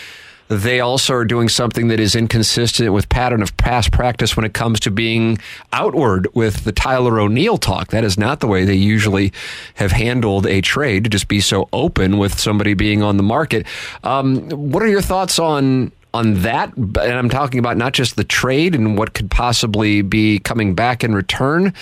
They 0.47 0.79
also 0.79 1.13
are 1.15 1.25
doing 1.25 1.49
something 1.49 1.87
that 1.87 1.99
is 1.99 2.15
inconsistent 2.15 2.93
with 2.93 3.09
pattern 3.09 3.41
of 3.41 3.57
past 3.57 3.91
practice 3.91 4.37
when 4.37 4.45
it 4.45 4.53
comes 4.53 4.79
to 4.81 4.91
being 4.91 5.39
outward 5.73 6.27
with 6.35 6.65
the 6.65 6.71
Tyler 6.71 7.19
O'Neill 7.19 7.57
talk. 7.57 7.87
That 7.87 8.03
is 8.03 8.17
not 8.17 8.41
the 8.41 8.47
way 8.47 8.63
they 8.63 8.75
usually 8.75 9.33
have 9.75 9.91
handled 9.91 10.45
a 10.45 10.61
trade 10.61 11.03
to 11.05 11.09
just 11.09 11.27
be 11.27 11.41
so 11.41 11.67
open 11.73 12.19
with 12.19 12.39
somebody 12.39 12.75
being 12.75 13.01
on 13.01 13.17
the 13.17 13.23
market. 13.23 13.65
Um, 14.03 14.49
what 14.49 14.83
are 14.83 14.87
your 14.87 15.01
thoughts 15.01 15.39
on 15.39 15.91
on 16.13 16.41
that? 16.43 16.75
And 16.77 16.97
I'm 16.97 17.29
talking 17.29 17.59
about 17.59 17.75
not 17.75 17.93
just 17.93 18.15
the 18.15 18.23
trade 18.23 18.75
and 18.75 18.97
what 18.97 19.13
could 19.13 19.29
possibly 19.31 20.01
be 20.01 20.39
coming 20.39 20.75
back 20.75 21.03
in 21.03 21.13
return, 21.13 21.73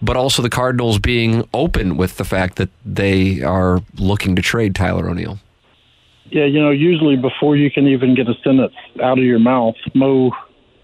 but 0.00 0.16
also 0.16 0.42
the 0.42 0.48
Cardinals 0.48 0.98
being 0.98 1.46
open 1.52 1.96
with 1.96 2.16
the 2.16 2.24
fact 2.24 2.56
that 2.56 2.70
they 2.86 3.42
are 3.42 3.82
looking 3.96 4.36
to 4.36 4.42
trade 4.42 4.74
Tyler 4.74 5.10
O'Neill. 5.10 5.38
Yeah, 6.32 6.46
you 6.46 6.62
know, 6.62 6.70
usually 6.70 7.16
before 7.16 7.56
you 7.56 7.70
can 7.70 7.86
even 7.86 8.14
get 8.14 8.26
a 8.26 8.34
sentence 8.42 8.72
out 9.02 9.18
of 9.18 9.24
your 9.24 9.38
mouth, 9.38 9.74
Mo 9.94 10.30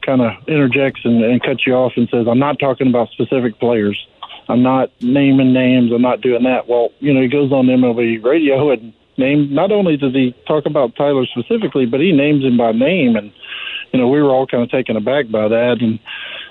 kind 0.04 0.20
of 0.20 0.32
interjects 0.46 1.00
and, 1.04 1.24
and 1.24 1.42
cuts 1.42 1.66
you 1.66 1.72
off 1.72 1.92
and 1.96 2.06
says, 2.10 2.26
I'm 2.28 2.38
not 2.38 2.58
talking 2.58 2.88
about 2.88 3.08
specific 3.10 3.58
players. 3.58 3.98
I'm 4.50 4.62
not 4.62 4.90
naming 5.00 5.54
names. 5.54 5.90
I'm 5.90 6.02
not 6.02 6.20
doing 6.20 6.42
that. 6.42 6.68
Well, 6.68 6.90
you 7.00 7.14
know, 7.14 7.22
he 7.22 7.28
goes 7.28 7.50
on 7.50 7.64
MLB 7.64 8.22
radio 8.22 8.70
and 8.70 8.92
name. 9.16 9.52
Not 9.52 9.72
only 9.72 9.96
does 9.96 10.12
he 10.12 10.34
talk 10.46 10.66
about 10.66 10.96
Tyler 10.96 11.24
specifically, 11.24 11.86
but 11.86 12.00
he 12.00 12.12
names 12.12 12.44
him 12.44 12.58
by 12.58 12.72
name. 12.72 13.16
And 13.16 13.32
you 13.92 14.00
know, 14.00 14.08
we 14.08 14.22
were 14.22 14.30
all 14.30 14.46
kind 14.46 14.62
of 14.62 14.70
taken 14.70 14.96
aback 14.96 15.30
by 15.30 15.48
that. 15.48 15.76
And 15.80 15.98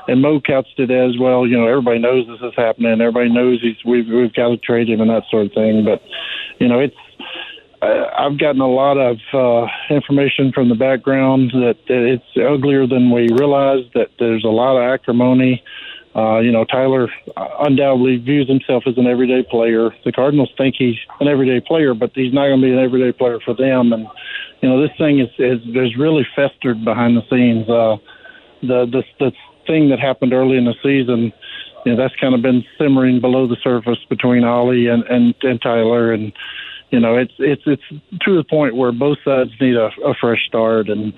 and 0.08 0.22
Mo 0.22 0.39
couched 0.39 0.80
it 0.80 0.89
as 0.89 1.20
well. 1.20 1.46
You 1.46 1.58
know, 1.58 1.68
everybody 1.68 2.00
knows 2.00 2.25
this 2.25 2.42
is 2.42 2.54
happening. 2.56 3.00
Everybody 3.00 3.30
knows 3.30 3.62
he's 3.62 3.77
we've 3.86 4.08
we've 4.08 4.34
got 4.34 4.50
to 4.50 4.58
trade 4.58 4.89
him 4.89 5.01
and 5.01 5.10
that 5.10 5.24
sort 5.30 5.48
of 5.48 5.54
thing. 5.54 5.86
But 5.86 6.01
you 6.60 6.68
know, 6.68 6.80
it's 6.80 6.96
I've 7.81 8.39
gotten 8.39 8.62
a 8.62 8.67
lot 8.67 8.98
of 8.98 9.17
uh, 9.34 9.67
information 9.89 10.51
from 10.51 10.69
the 10.69 10.75
background 10.75 11.51
that, 11.53 11.77
that 11.88 12.03
it's 12.03 12.38
uglier 12.38 12.88
than 12.88 13.12
we 13.12 13.29
realize. 13.31 13.86
That 13.93 14.10
there's 14.19 14.43
a 14.43 14.50
lot 14.50 14.77
of 14.77 14.84
acrimony. 14.84 15.63
Uh, 16.15 16.39
you 16.39 16.51
know, 16.51 16.65
Tyler 16.65 17.10
undoubtedly 17.60 18.17
views 18.17 18.48
himself 18.48 18.86
as 18.88 18.98
an 18.98 19.05
everyday 19.05 19.43
player. 19.43 19.91
The 20.03 20.12
Cardinals 20.12 20.51
think 20.57 20.75
he's 20.77 20.96
an 21.19 21.27
everyday 21.27 21.60
player, 21.60 21.93
but 21.93 22.12
he's 22.15 22.34
not 22.34 22.48
going 22.48 22.62
to 22.62 22.65
be 22.65 22.74
an 22.74 22.79
everyday 22.79 23.12
player 23.12 23.39
for 23.39 23.53
them. 23.53 23.93
And 23.93 24.07
you 24.62 24.69
know, 24.69 24.81
this 24.81 24.98
thing 24.98 25.19
is 25.19 25.29
is, 25.38 25.62
is 25.75 25.96
really 25.98 26.25
festered 26.36 26.84
behind 26.84 27.15
the 27.15 27.24
scenes. 27.29 27.69
Uh, 27.69 27.98
the 28.62 28.86
the 28.86 29.03
the 29.19 29.31
thing 29.67 29.89
that 29.89 30.00
happened 30.00 30.34
early 30.34 30.57
in 30.57 30.65
the 30.65 30.74
season 30.81 31.31
you 31.86 31.96
know 31.96 32.01
that's 32.01 32.15
kind 32.19 32.34
of 32.34 32.41
been 32.41 32.65
simmering 32.77 33.22
below 33.22 33.48
the 33.48 33.57
surface 33.63 34.00
between 34.10 34.43
Oli 34.43 34.88
and 34.88 35.03
and, 35.03 35.36
and 35.43 35.62
Tyler, 35.62 36.12
and 36.12 36.34
you 36.89 37.00
know 37.00 37.17
it's 37.17 37.34
it's 37.39 37.63
it's 37.65 37.84
to 38.22 38.36
the 38.36 38.44
point 38.44 38.75
where 38.75 38.91
both 38.91 39.17
sides 39.24 39.51
need 39.60 39.75
a, 39.75 39.89
a 40.06 40.13
fresh 40.20 40.46
start, 40.48 40.89
and 40.89 41.13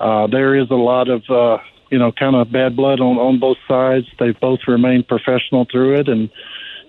uh, 0.00 0.26
there 0.26 0.54
is 0.54 0.70
a 0.70 0.74
lot 0.74 1.08
of 1.08 1.22
uh, 1.28 1.58
you 1.90 1.98
know 1.98 2.12
kind 2.12 2.36
of 2.36 2.52
bad 2.52 2.76
blood 2.76 3.00
on 3.00 3.16
on 3.16 3.38
both 3.38 3.58
sides. 3.66 4.06
They've 4.18 4.38
both 4.38 4.60
remained 4.66 5.08
professional 5.08 5.66
through 5.70 6.00
it, 6.00 6.08
and. 6.08 6.30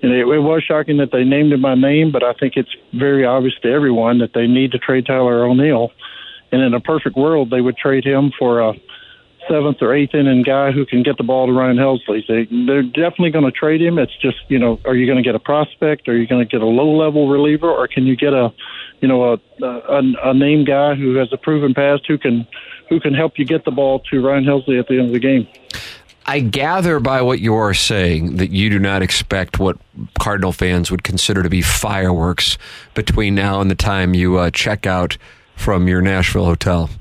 And 0.01 0.13
it, 0.13 0.19
it 0.19 0.39
was 0.39 0.63
shocking 0.63 0.95
that 0.99 1.11
they 1.11 1.25
named 1.25 1.51
him 1.51 1.61
by 1.61 1.75
name, 1.75 2.13
but 2.13 2.23
I 2.23 2.31
think 2.31 2.53
it's 2.55 2.73
very 2.93 3.25
obvious 3.25 3.55
to 3.63 3.69
everyone 3.69 4.19
that 4.19 4.31
they 4.33 4.47
need 4.47 4.71
to 4.71 4.77
trade 4.77 5.05
Tyler 5.05 5.43
O'Neill. 5.43 5.91
And 6.53 6.61
in 6.61 6.73
a 6.73 6.79
perfect 6.79 7.17
world, 7.17 7.49
they 7.49 7.59
would 7.59 7.75
trade 7.75 8.05
him 8.05 8.31
for 8.39 8.61
a 8.61 8.75
seventh 9.49 9.81
or 9.81 9.93
eighth 9.93 10.13
inning 10.13 10.43
guy 10.43 10.71
who 10.71 10.85
can 10.85 11.03
get 11.03 11.17
the 11.17 11.23
ball 11.23 11.47
to 11.47 11.53
Ryan 11.53 11.77
Helsley. 11.77 12.25
They, 12.27 12.45
they're 12.65 12.83
definitely 12.83 13.31
going 13.31 13.45
to 13.45 13.51
trade 13.51 13.81
him. 13.81 13.97
It's 13.97 14.15
just, 14.21 14.37
you 14.47 14.59
know, 14.59 14.79
are 14.85 14.95
you 14.95 15.05
going 15.05 15.17
to 15.17 15.23
get 15.23 15.35
a 15.35 15.39
prospect? 15.39 16.07
Are 16.07 16.15
you 16.15 16.27
going 16.27 16.45
to 16.45 16.49
get 16.49 16.61
a 16.61 16.65
low 16.65 16.95
level 16.95 17.29
reliever? 17.29 17.69
Or 17.69 17.87
can 17.87 18.05
you 18.05 18.15
get 18.15 18.33
a, 18.33 18.53
you 19.01 19.07
know, 19.07 19.33
a, 19.33 19.65
a, 19.65 20.01
a 20.25 20.33
name 20.33 20.65
guy 20.65 20.95
who 20.95 21.15
has 21.15 21.33
a 21.33 21.37
proven 21.37 21.73
past 21.73 22.03
who 22.07 22.17
can, 22.17 22.47
who 22.89 22.99
can 22.99 23.13
help 23.13 23.37
you 23.37 23.45
get 23.45 23.65
the 23.65 23.71
ball 23.71 23.99
to 24.11 24.25
Ryan 24.25 24.45
Helsley 24.45 24.79
at 24.79 24.87
the 24.87 24.99
end 24.99 25.07
of 25.07 25.13
the 25.13 25.19
game? 25.19 25.47
I 26.25 26.41
gather 26.41 26.99
by 26.99 27.23
what 27.23 27.39
you 27.39 27.55
are 27.55 27.73
saying 27.73 28.35
that 28.35 28.51
you 28.51 28.69
do 28.69 28.77
not 28.77 29.01
expect 29.01 29.57
what 29.57 29.77
Cardinal 30.19 30.51
fans 30.51 30.91
would 30.91 31.03
consider 31.03 31.41
to 31.41 31.49
be 31.49 31.63
fireworks 31.63 32.57
between 32.93 33.33
now 33.33 33.61
and 33.61 33.71
the 33.71 33.75
time 33.75 34.13
you 34.13 34.37
uh, 34.37 34.51
check 34.51 34.85
out 34.85 35.17
from 35.55 35.87
your 35.87 36.01
Nashville 36.01 36.45
hotel. 36.45 36.91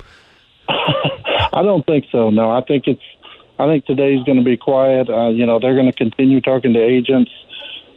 I 1.59 1.63
don't 1.63 1.85
think 1.85 2.05
so. 2.13 2.31
No, 2.31 2.53
I 2.53 2.63
think 2.63 2.87
it's. 2.87 3.03
I 3.59 3.67
think 3.67 3.85
today's 3.85 4.23
going 4.23 4.39
to 4.39 4.45
be 4.45 4.57
quiet. 4.57 5.11
Uh, 5.11 5.31
you 5.31 5.45
know, 5.45 5.59
they're 5.59 5.75
going 5.75 5.91
to 5.91 5.97
continue 5.97 6.41
talking 6.41 6.73
to 6.75 6.81
agents. 6.81 7.33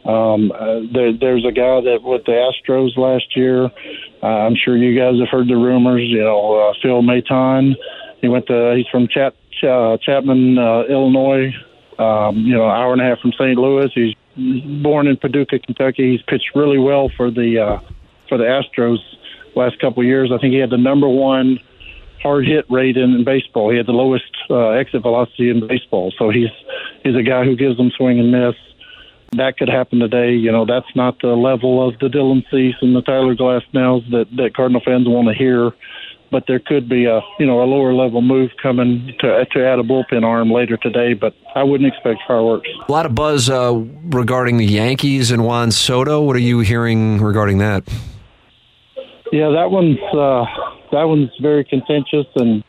Um, 0.04 0.50
uh, 0.50 0.80
there, 0.92 1.12
there's 1.12 1.44
a 1.46 1.52
guy 1.52 1.80
that 1.80 2.00
with 2.02 2.24
the 2.24 2.32
Astros 2.32 2.96
last 2.96 3.36
year. 3.36 3.66
Uh, 4.20 4.26
I'm 4.26 4.56
sure 4.56 4.76
you 4.76 4.98
guys 4.98 5.20
have 5.20 5.28
heard 5.28 5.46
the 5.46 5.54
rumors. 5.54 6.02
You 6.02 6.24
know, 6.24 6.54
uh, 6.56 6.74
Phil 6.82 7.02
Maton. 7.02 7.76
He 8.20 8.26
went 8.26 8.48
to. 8.48 8.74
He's 8.76 8.88
from 8.88 9.06
Chat, 9.06 9.36
uh, 9.62 9.96
Chatham, 9.98 10.58
uh, 10.58 10.82
Illinois. 10.86 11.54
Um, 12.00 12.38
you 12.38 12.56
know, 12.56 12.64
an 12.64 12.72
hour 12.72 12.92
and 12.92 13.00
a 13.00 13.04
half 13.04 13.20
from 13.20 13.30
St. 13.30 13.56
Louis. 13.56 13.92
He's 13.94 14.16
born 14.82 15.06
in 15.06 15.16
Paducah, 15.16 15.60
Kentucky. 15.60 16.10
He's 16.10 16.22
pitched 16.22 16.50
really 16.56 16.78
well 16.78 17.10
for 17.16 17.30
the 17.30 17.60
uh, 17.60 17.80
for 18.28 18.38
the 18.38 18.44
Astros 18.44 18.98
last 19.54 19.78
couple 19.78 20.02
of 20.02 20.06
years. 20.06 20.32
I 20.32 20.38
think 20.38 20.52
he 20.52 20.58
had 20.58 20.70
the 20.70 20.78
number 20.78 21.08
one 21.08 21.60
hard 22.22 22.46
hit 22.46 22.64
rate 22.70 22.96
in, 22.96 23.12
in 23.14 23.24
baseball. 23.24 23.70
He 23.70 23.76
had 23.76 23.86
the 23.86 23.92
lowest 23.92 24.24
uh, 24.50 24.70
exit 24.70 25.02
velocity 25.02 25.50
in 25.50 25.66
baseball. 25.66 26.12
So 26.18 26.30
he's 26.30 26.50
he's 27.02 27.16
a 27.16 27.22
guy 27.22 27.44
who 27.44 27.56
gives 27.56 27.76
them 27.76 27.90
swing 27.96 28.18
and 28.18 28.30
miss. 28.30 28.54
That 29.36 29.56
could 29.56 29.68
happen 29.68 29.98
today. 29.98 30.32
You 30.32 30.52
know, 30.52 30.66
that's 30.66 30.94
not 30.94 31.20
the 31.20 31.28
level 31.28 31.86
of 31.86 31.98
the 31.98 32.08
Dylan 32.08 32.44
Cease 32.50 32.76
and 32.82 32.94
the 32.94 33.02
Tyler 33.02 33.34
Glasnows 33.34 34.08
that 34.10 34.26
that 34.36 34.54
Cardinal 34.54 34.82
fans 34.84 35.08
want 35.08 35.28
to 35.28 35.34
hear. 35.34 35.72
But 36.30 36.44
there 36.48 36.60
could 36.60 36.88
be 36.88 37.04
a 37.04 37.20
you 37.38 37.46
know 37.46 37.62
a 37.62 37.64
lower 37.64 37.92
level 37.92 38.22
move 38.22 38.50
coming 38.62 39.14
to 39.20 39.44
to 39.44 39.66
add 39.66 39.78
a 39.78 39.82
bullpen 39.82 40.24
arm 40.24 40.50
later 40.50 40.76
today. 40.76 41.14
But 41.14 41.34
I 41.54 41.62
wouldn't 41.62 41.92
expect 41.92 42.20
fireworks. 42.26 42.68
A 42.88 42.92
lot 42.92 43.04
of 43.04 43.14
buzz 43.14 43.50
uh, 43.50 43.74
regarding 44.04 44.56
the 44.56 44.66
Yankees 44.66 45.30
and 45.30 45.44
Juan 45.44 45.70
Soto. 45.72 46.22
What 46.22 46.36
are 46.36 46.40
you 46.40 46.60
hearing 46.60 47.20
regarding 47.20 47.58
that? 47.58 47.84
Yeah, 49.30 49.48
that 49.48 49.70
one's 49.70 49.98
uh, 50.12 50.44
that 50.92 51.04
one's 51.04 51.30
very 51.40 51.64
contentious, 51.64 52.26
and 52.36 52.62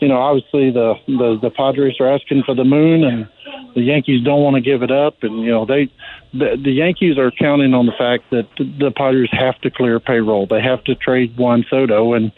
you 0.00 0.08
know, 0.08 0.18
obviously 0.18 0.70
the, 0.70 0.94
the 1.06 1.38
the 1.42 1.50
Padres 1.50 1.96
are 2.00 2.12
asking 2.12 2.42
for 2.44 2.54
the 2.54 2.64
moon, 2.64 3.02
and 3.04 3.28
the 3.74 3.82
Yankees 3.82 4.24
don't 4.24 4.42
want 4.42 4.54
to 4.54 4.60
give 4.60 4.82
it 4.82 4.90
up, 4.90 5.22
and 5.22 5.40
you 5.40 5.50
know 5.50 5.64
they 5.64 5.90
the, 6.32 6.56
the 6.62 6.70
Yankees 6.70 7.18
are 7.18 7.30
counting 7.30 7.74
on 7.74 7.86
the 7.86 7.96
fact 7.98 8.30
that 8.30 8.48
the 8.58 8.92
Padres 8.94 9.30
have 9.32 9.60
to 9.62 9.70
clear 9.70 9.98
payroll, 9.98 10.46
they 10.46 10.62
have 10.62 10.84
to 10.84 10.94
trade 10.94 11.36
Juan 11.36 11.64
Soto, 11.68 12.12
and 12.12 12.32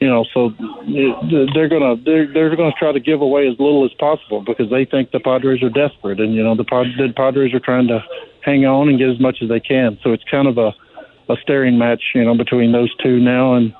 you 0.00 0.08
know, 0.08 0.24
so 0.32 0.50
they're 1.54 1.68
gonna 1.68 1.96
they're 2.04 2.32
they're 2.32 2.54
gonna 2.54 2.74
try 2.78 2.92
to 2.92 3.00
give 3.00 3.20
away 3.20 3.48
as 3.48 3.58
little 3.58 3.84
as 3.84 3.92
possible 3.98 4.42
because 4.42 4.70
they 4.70 4.84
think 4.84 5.10
the 5.10 5.20
Padres 5.20 5.62
are 5.62 5.70
desperate, 5.70 6.20
and 6.20 6.34
you 6.34 6.42
know 6.42 6.54
the, 6.54 6.64
the 6.98 7.12
Padres 7.16 7.54
are 7.54 7.60
trying 7.60 7.88
to 7.88 8.04
hang 8.42 8.64
on 8.64 8.88
and 8.88 8.98
get 8.98 9.08
as 9.08 9.20
much 9.20 9.38
as 9.42 9.48
they 9.48 9.60
can. 9.60 9.98
So 10.02 10.12
it's 10.12 10.24
kind 10.30 10.46
of 10.46 10.58
a 10.58 10.72
a 11.30 11.36
staring 11.42 11.78
match, 11.78 12.02
you 12.14 12.24
know, 12.24 12.34
between 12.34 12.72
those 12.72 12.94
two 13.02 13.18
now, 13.18 13.54
and 13.54 13.74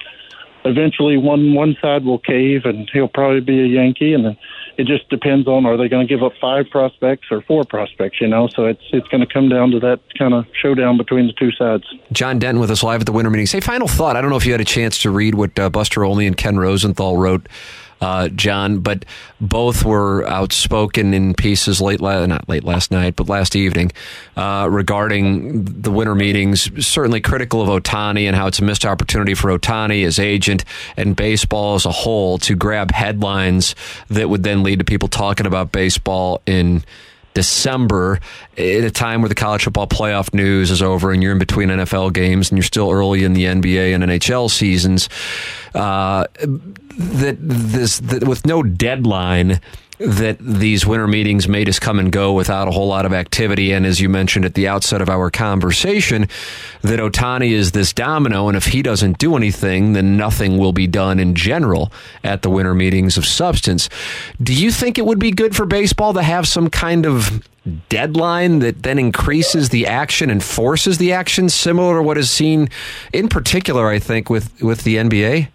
eventually 0.65 1.17
one 1.17 1.55
one 1.55 1.77
side 1.81 2.05
will 2.05 2.19
cave, 2.19 2.65
and 2.65 2.89
he'll 2.93 3.09
probably 3.09 3.41
be 3.41 3.61
a 3.61 3.67
Yankee, 3.67 4.13
and 4.15 4.25
then 4.25 4.37
it 4.77 4.87
just 4.87 5.09
depends 5.09 5.49
on 5.49 5.67
are 5.67 5.77
they 5.77 5.89
going 5.89 6.07
to 6.07 6.13
give 6.13 6.23
up 6.23 6.33
five 6.41 6.71
prospects 6.71 7.27
or 7.31 7.43
four 7.43 7.65
prospects, 7.65 8.21
you 8.21 8.29
know. 8.29 8.49
So 8.49 8.67
it's 8.67 8.83
it's 8.93 9.09
going 9.09 9.21
to 9.21 9.33
come 9.33 9.49
down 9.49 9.71
to 9.73 9.81
that 9.81 10.01
kind 10.19 10.35
of 10.35 10.47
showdown 10.53 10.97
between 10.97 11.27
the 11.27 11.33
two 11.33 11.51
sides. 11.53 11.85
John 12.13 12.39
Denton 12.39 12.61
with 12.61 12.71
us 12.71 12.83
live 12.83 13.01
at 13.01 13.07
the 13.07 13.13
winter 13.13 13.31
meeting. 13.31 13.47
Say 13.47 13.61
final 13.61 13.89
thought. 13.89 14.17
I 14.17 14.21
don't 14.21 14.31
know 14.31 14.37
if 14.37 14.47
you 14.47 14.53
had 14.53 14.61
a 14.61 14.65
chance 14.67 14.99
to 15.03 15.11
read 15.11 15.35
what 15.35 15.59
uh, 15.59 15.71
Buster 15.71 16.05
Olney 16.05 16.27
and 16.27 16.37
Ken 16.37 16.59
Rosenthal 16.59 17.17
wrote 17.17 17.49
uh, 18.01 18.29
John, 18.29 18.81
but 18.81 19.05
both 19.41 19.85
were 19.85 20.27
outspoken 20.27 21.15
in 21.15 21.35
pieces 21.35 21.81
late, 21.81 22.01
la- 22.01 22.27
not 22.27 22.49
late 22.49 22.65
last 22.65 22.91
night, 22.91 23.17
but 23.17 23.29
last 23.29 23.57
evening 23.57 23.93
uh, 24.37 24.69
regarding 24.71 25.65
the 25.65 25.91
winter 25.91 26.15
meetings. 26.15 26.71
Certainly 26.87 27.21
critical 27.21 27.63
of 27.63 27.69
Ohtani 27.69 28.27
and 28.27 28.37
how 28.37 28.47
it's 28.47 28.59
a 28.59 28.65
missed 28.65 28.85
opportunity 28.85 29.35
for 29.35 29.57
Ohtani, 29.57 30.05
as 30.05 30.19
agent, 30.19 30.65
and 30.97 31.17
baseball 31.17 31.75
as 31.75 31.87
a 31.87 31.93
whole 31.93 32.39
to 32.39 32.55
grab 32.55 32.93
headlines 32.93 33.75
that 34.09 34.29
would 34.29 34.43
then 34.43 34.63
lead 34.63 34.79
to 34.79 34.85
people 34.85 35.09
talking 35.09 35.47
about 35.47 35.73
baseball 35.73 36.43
in 36.47 36.85
December 37.35 38.21
at 38.57 38.85
a 38.85 38.91
time 38.91 39.23
where 39.23 39.29
the 39.29 39.35
college 39.35 39.65
football 39.65 39.87
playoff 39.87 40.35
news 40.35 40.71
is 40.71 40.83
over 40.83 41.13
and 41.13 41.23
you're 41.23 41.33
in 41.33 41.39
between 41.39 41.69
NFL 41.69 42.13
games 42.13 42.51
and 42.51 42.59
you're 42.59 42.65
still 42.65 42.91
early 42.91 43.25
in 43.25 43.33
the 43.33 43.45
NBA 43.45 43.95
and 43.95 44.05
NHL 44.05 44.51
seasons. 44.51 45.09
Uh, 45.75 46.27
that 46.99 47.37
this 47.41 48.01
that 48.01 48.27
with 48.27 48.45
no 48.45 48.63
deadline 48.63 49.61
that 49.99 50.39
these 50.39 50.87
winter 50.87 51.09
meetings 51.09 51.49
may 51.49 51.65
just 51.65 51.81
come 51.81 51.99
and 51.99 52.13
go 52.13 52.33
without 52.33 52.69
a 52.69 52.71
whole 52.71 52.87
lot 52.87 53.05
of 53.05 53.13
activity. 53.13 53.73
And 53.73 53.85
as 53.85 54.01
you 54.01 54.09
mentioned 54.09 54.45
at 54.45 54.55
the 54.55 54.69
outset 54.69 55.03
of 55.03 55.09
our 55.09 55.31
conversation, 55.31 56.29
that 56.83 57.01
Ohtani 57.01 57.51
is 57.51 57.73
this 57.73 57.93
domino, 57.93 58.49
and 58.49 58.57
if 58.57 58.67
he 58.67 58.83
doesn't 58.83 59.19
do 59.19 59.37
anything, 59.37 59.95
then 59.95 60.17
nothing 60.17 60.59
will 60.59 60.73
be 60.73 60.87
done 60.87 61.19
in 61.19 61.35
general 61.35 61.93
at 62.23 62.43
the 62.43 62.51
winter 62.51 62.75
meetings 62.75 63.17
of 63.17 63.27
substance. 63.27 63.89
Do 64.41 64.55
you 64.55 64.71
think 64.71 64.99
it 64.99 65.07
would 65.07 65.19
be 65.19 65.33
good 65.33 65.57
for 65.57 65.67
baseball 65.67 66.15
to 66.15 66.23
have 66.23 66.47
some 66.47 66.71
kind 66.71 67.05
of 67.05 67.47
deadline 67.89 68.61
that 68.61 68.83
then 68.83 68.99
increases 68.99 69.71
the 69.71 69.87
action 69.87 70.31
and 70.31 70.43
forces 70.43 70.99
the 70.99 71.13
action, 71.13 71.49
similar 71.49 71.97
to 71.97 72.03
what 72.03 72.17
is 72.17 72.31
seen 72.31 72.69
in 73.13 73.29
particular, 73.29 73.89
I 73.89 73.99
think, 73.99 74.31
with, 74.31 74.63
with 74.63 74.85
the 74.85 74.97
NBA? 74.97 75.49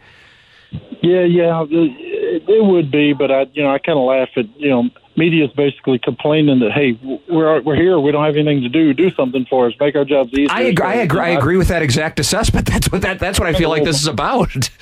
Yeah, 1.02 1.24
yeah, 1.24 1.66
it, 1.70 2.66
would 2.66 2.90
be, 2.90 3.14
but 3.14 3.30
I, 3.30 3.46
you 3.54 3.62
know, 3.62 3.74
I 3.74 3.80
kind 3.80 4.00
of 4.00 4.06
laugh 4.06 4.30
at, 4.38 4.46
you 4.60 4.70
know, 4.70 4.90
media 5.16 5.46
is 5.46 5.52
basically 5.52 6.00
complaining 6.00 6.60
that 6.60 6.72
hey, 6.72 6.98
we're 7.30 7.62
we're 7.62 7.76
here, 7.76 8.00
we 8.00 8.12
don't 8.12 8.24
have 8.24 8.36
anything 8.36 8.62
to 8.62 8.70
do, 8.70 8.94
do 8.94 9.12
something 9.12 9.46
for 9.50 9.68
us, 9.68 9.74
make 9.80 9.96
our 9.96 10.06
jobs 10.06 10.32
easier. 10.34 10.48
I 10.50 10.62
agree. 10.62 10.86
I 10.86 10.94
agree. 10.96 11.20
I 11.20 11.30
agree 11.30 11.58
with 11.58 11.68
that 11.68 11.82
exact 11.82 12.20
assessment. 12.20 12.68
That's 12.72 12.92
what 12.92 13.02
that 13.02 13.20
that's 13.20 13.40
what 13.40 13.48
I 13.48 13.54
feel 13.54 13.70
like 13.70 13.84
this 13.84 14.00
is 14.00 14.08
about. 14.08 14.70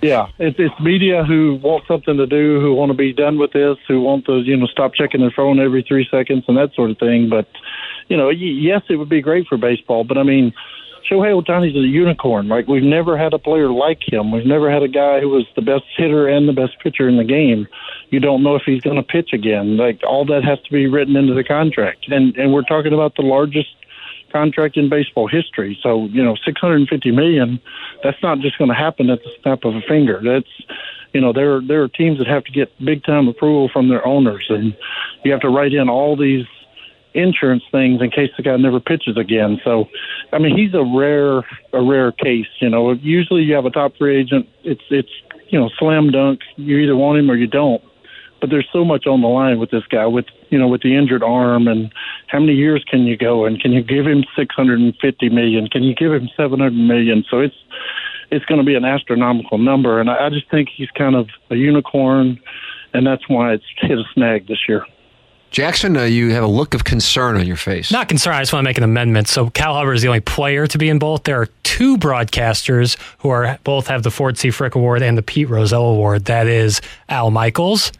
Yeah, 0.00 0.28
it's 0.38 0.56
it's 0.60 0.78
media 0.80 1.24
who 1.24 1.56
want 1.60 1.84
something 1.88 2.16
to 2.18 2.26
do, 2.26 2.60
who 2.60 2.72
want 2.72 2.90
to 2.90 2.96
be 2.96 3.12
done 3.12 3.36
with 3.36 3.50
this, 3.50 3.76
who 3.88 4.00
want 4.00 4.26
to 4.26 4.36
you 4.36 4.56
know 4.56 4.66
stop 4.66 4.94
checking 4.94 5.20
their 5.20 5.32
phone 5.32 5.58
every 5.58 5.82
three 5.82 6.06
seconds 6.08 6.44
and 6.46 6.56
that 6.56 6.72
sort 6.74 6.92
of 6.92 6.98
thing. 6.98 7.28
But 7.28 7.48
you 8.06 8.16
know, 8.16 8.30
yes, 8.30 8.82
it 8.88 8.94
would 8.94 9.08
be 9.08 9.20
great 9.20 9.48
for 9.48 9.58
baseball, 9.58 10.04
but 10.04 10.16
I 10.16 10.22
mean 10.22 10.52
Shohei 11.10 11.32
Ohtani's 11.40 11.74
a 11.74 11.80
unicorn. 11.80 12.48
Like 12.48 12.66
we've 12.66 12.82
never 12.82 13.16
had 13.16 13.32
a 13.32 13.38
player 13.38 13.70
like 13.70 14.00
him. 14.06 14.30
We've 14.30 14.46
never 14.46 14.70
had 14.70 14.82
a 14.82 14.88
guy 14.88 15.20
who 15.20 15.30
was 15.30 15.46
the 15.56 15.62
best 15.62 15.84
hitter 15.96 16.28
and 16.28 16.48
the 16.48 16.52
best 16.52 16.78
pitcher 16.82 17.08
in 17.08 17.16
the 17.16 17.24
game. 17.24 17.66
You 18.10 18.20
don't 18.20 18.42
know 18.42 18.56
if 18.56 18.62
he's 18.64 18.82
going 18.82 18.96
to 18.96 19.02
pitch 19.02 19.30
again. 19.32 19.76
Like 19.76 20.00
all 20.06 20.24
that 20.26 20.44
has 20.44 20.60
to 20.60 20.72
be 20.72 20.86
written 20.86 21.16
into 21.16 21.34
the 21.34 21.44
contract. 21.44 22.10
And 22.10 22.36
and 22.36 22.52
we're 22.52 22.62
talking 22.62 22.92
about 22.92 23.16
the 23.16 23.22
largest 23.22 23.68
contract 24.32 24.76
in 24.76 24.88
baseball 24.88 25.28
history. 25.28 25.78
So 25.82 26.06
you 26.06 26.22
know, 26.22 26.36
six 26.44 26.60
hundred 26.60 26.80
and 26.80 26.88
fifty 26.88 27.10
million. 27.10 27.60
That's 28.02 28.22
not 28.22 28.40
just 28.40 28.58
going 28.58 28.68
to 28.68 28.76
happen 28.76 29.10
at 29.10 29.22
the 29.22 29.30
snap 29.42 29.64
of 29.64 29.74
a 29.74 29.80
finger. 29.82 30.20
That's 30.22 30.50
you 31.12 31.20
know 31.20 31.32
there 31.32 31.60
there 31.60 31.82
are 31.82 31.88
teams 31.88 32.18
that 32.18 32.26
have 32.26 32.44
to 32.44 32.52
get 32.52 32.72
big 32.84 33.04
time 33.04 33.28
approval 33.28 33.70
from 33.72 33.88
their 33.88 34.06
owners, 34.06 34.46
and 34.48 34.76
you 35.24 35.32
have 35.32 35.40
to 35.40 35.48
write 35.48 35.72
in 35.72 35.88
all 35.88 36.16
these 36.16 36.46
insurance 37.18 37.62
things 37.70 38.00
in 38.00 38.10
case 38.10 38.30
the 38.36 38.42
guy 38.42 38.56
never 38.56 38.80
pitches 38.80 39.16
again. 39.16 39.60
So, 39.64 39.86
I 40.32 40.38
mean, 40.38 40.56
he's 40.56 40.74
a 40.74 40.84
rare 40.84 41.38
a 41.72 41.82
rare 41.82 42.12
case. 42.12 42.46
You 42.60 42.70
know, 42.70 42.92
usually 42.92 43.42
you 43.42 43.54
have 43.54 43.66
a 43.66 43.70
top 43.70 43.96
free 43.96 44.18
agent. 44.20 44.48
It's 44.64 44.82
it's 44.90 45.10
you 45.48 45.58
know 45.58 45.70
slam 45.78 46.10
dunk. 46.10 46.40
You 46.56 46.78
either 46.78 46.96
want 46.96 47.18
him 47.18 47.30
or 47.30 47.34
you 47.34 47.46
don't. 47.46 47.82
But 48.40 48.50
there's 48.50 48.68
so 48.72 48.84
much 48.84 49.06
on 49.06 49.20
the 49.20 49.26
line 49.26 49.58
with 49.58 49.70
this 49.70 49.82
guy, 49.90 50.06
with 50.06 50.26
you 50.50 50.58
know, 50.58 50.68
with 50.68 50.82
the 50.82 50.96
injured 50.96 51.24
arm, 51.24 51.66
and 51.66 51.92
how 52.28 52.38
many 52.38 52.54
years 52.54 52.84
can 52.88 53.00
you 53.02 53.16
go? 53.16 53.44
And 53.44 53.60
can 53.60 53.72
you 53.72 53.82
give 53.82 54.06
him 54.06 54.24
650 54.36 55.28
million? 55.30 55.66
Can 55.66 55.82
you 55.82 55.94
give 55.94 56.12
him 56.12 56.28
700 56.36 56.70
million? 56.70 57.24
So 57.28 57.40
it's 57.40 57.56
it's 58.30 58.44
going 58.44 58.60
to 58.60 58.64
be 58.64 58.74
an 58.74 58.84
astronomical 58.84 59.58
number, 59.58 60.00
and 60.00 60.10
I, 60.10 60.26
I 60.26 60.30
just 60.30 60.50
think 60.50 60.68
he's 60.74 60.90
kind 60.90 61.16
of 61.16 61.28
a 61.50 61.56
unicorn, 61.56 62.38
and 62.92 63.06
that's 63.06 63.28
why 63.28 63.54
it's 63.54 63.64
hit 63.80 63.98
a 63.98 64.04
snag 64.14 64.46
this 64.46 64.68
year. 64.68 64.84
Jackson, 65.50 65.96
uh, 65.96 66.02
you 66.04 66.30
have 66.32 66.44
a 66.44 66.48
look 66.48 66.74
of 66.74 66.84
concern 66.84 67.36
on 67.36 67.46
your 67.46 67.56
face. 67.56 67.90
Not 67.90 68.08
concerned. 68.08 68.36
I 68.36 68.40
just 68.42 68.52
want 68.52 68.64
to 68.64 68.68
make 68.68 68.76
an 68.78 68.84
amendment. 68.84 69.28
So 69.28 69.48
Cal 69.50 69.74
Hubbard 69.74 69.96
is 69.96 70.02
the 70.02 70.08
only 70.08 70.20
player 70.20 70.66
to 70.66 70.78
be 70.78 70.88
in 70.88 70.98
both. 70.98 71.24
There 71.24 71.40
are 71.40 71.46
two 71.62 71.96
broadcasters 71.96 72.96
who 73.18 73.30
are 73.30 73.58
both 73.64 73.86
have 73.86 74.02
the 74.02 74.10
Ford 74.10 74.36
C. 74.38 74.50
Frick 74.50 74.74
Award 74.74 75.02
and 75.02 75.16
the 75.16 75.22
Pete 75.22 75.48
Rozelle 75.48 75.84
Award. 75.86 76.26
That 76.26 76.46
is 76.46 76.80
Al 77.08 77.30
Michaels 77.30 77.92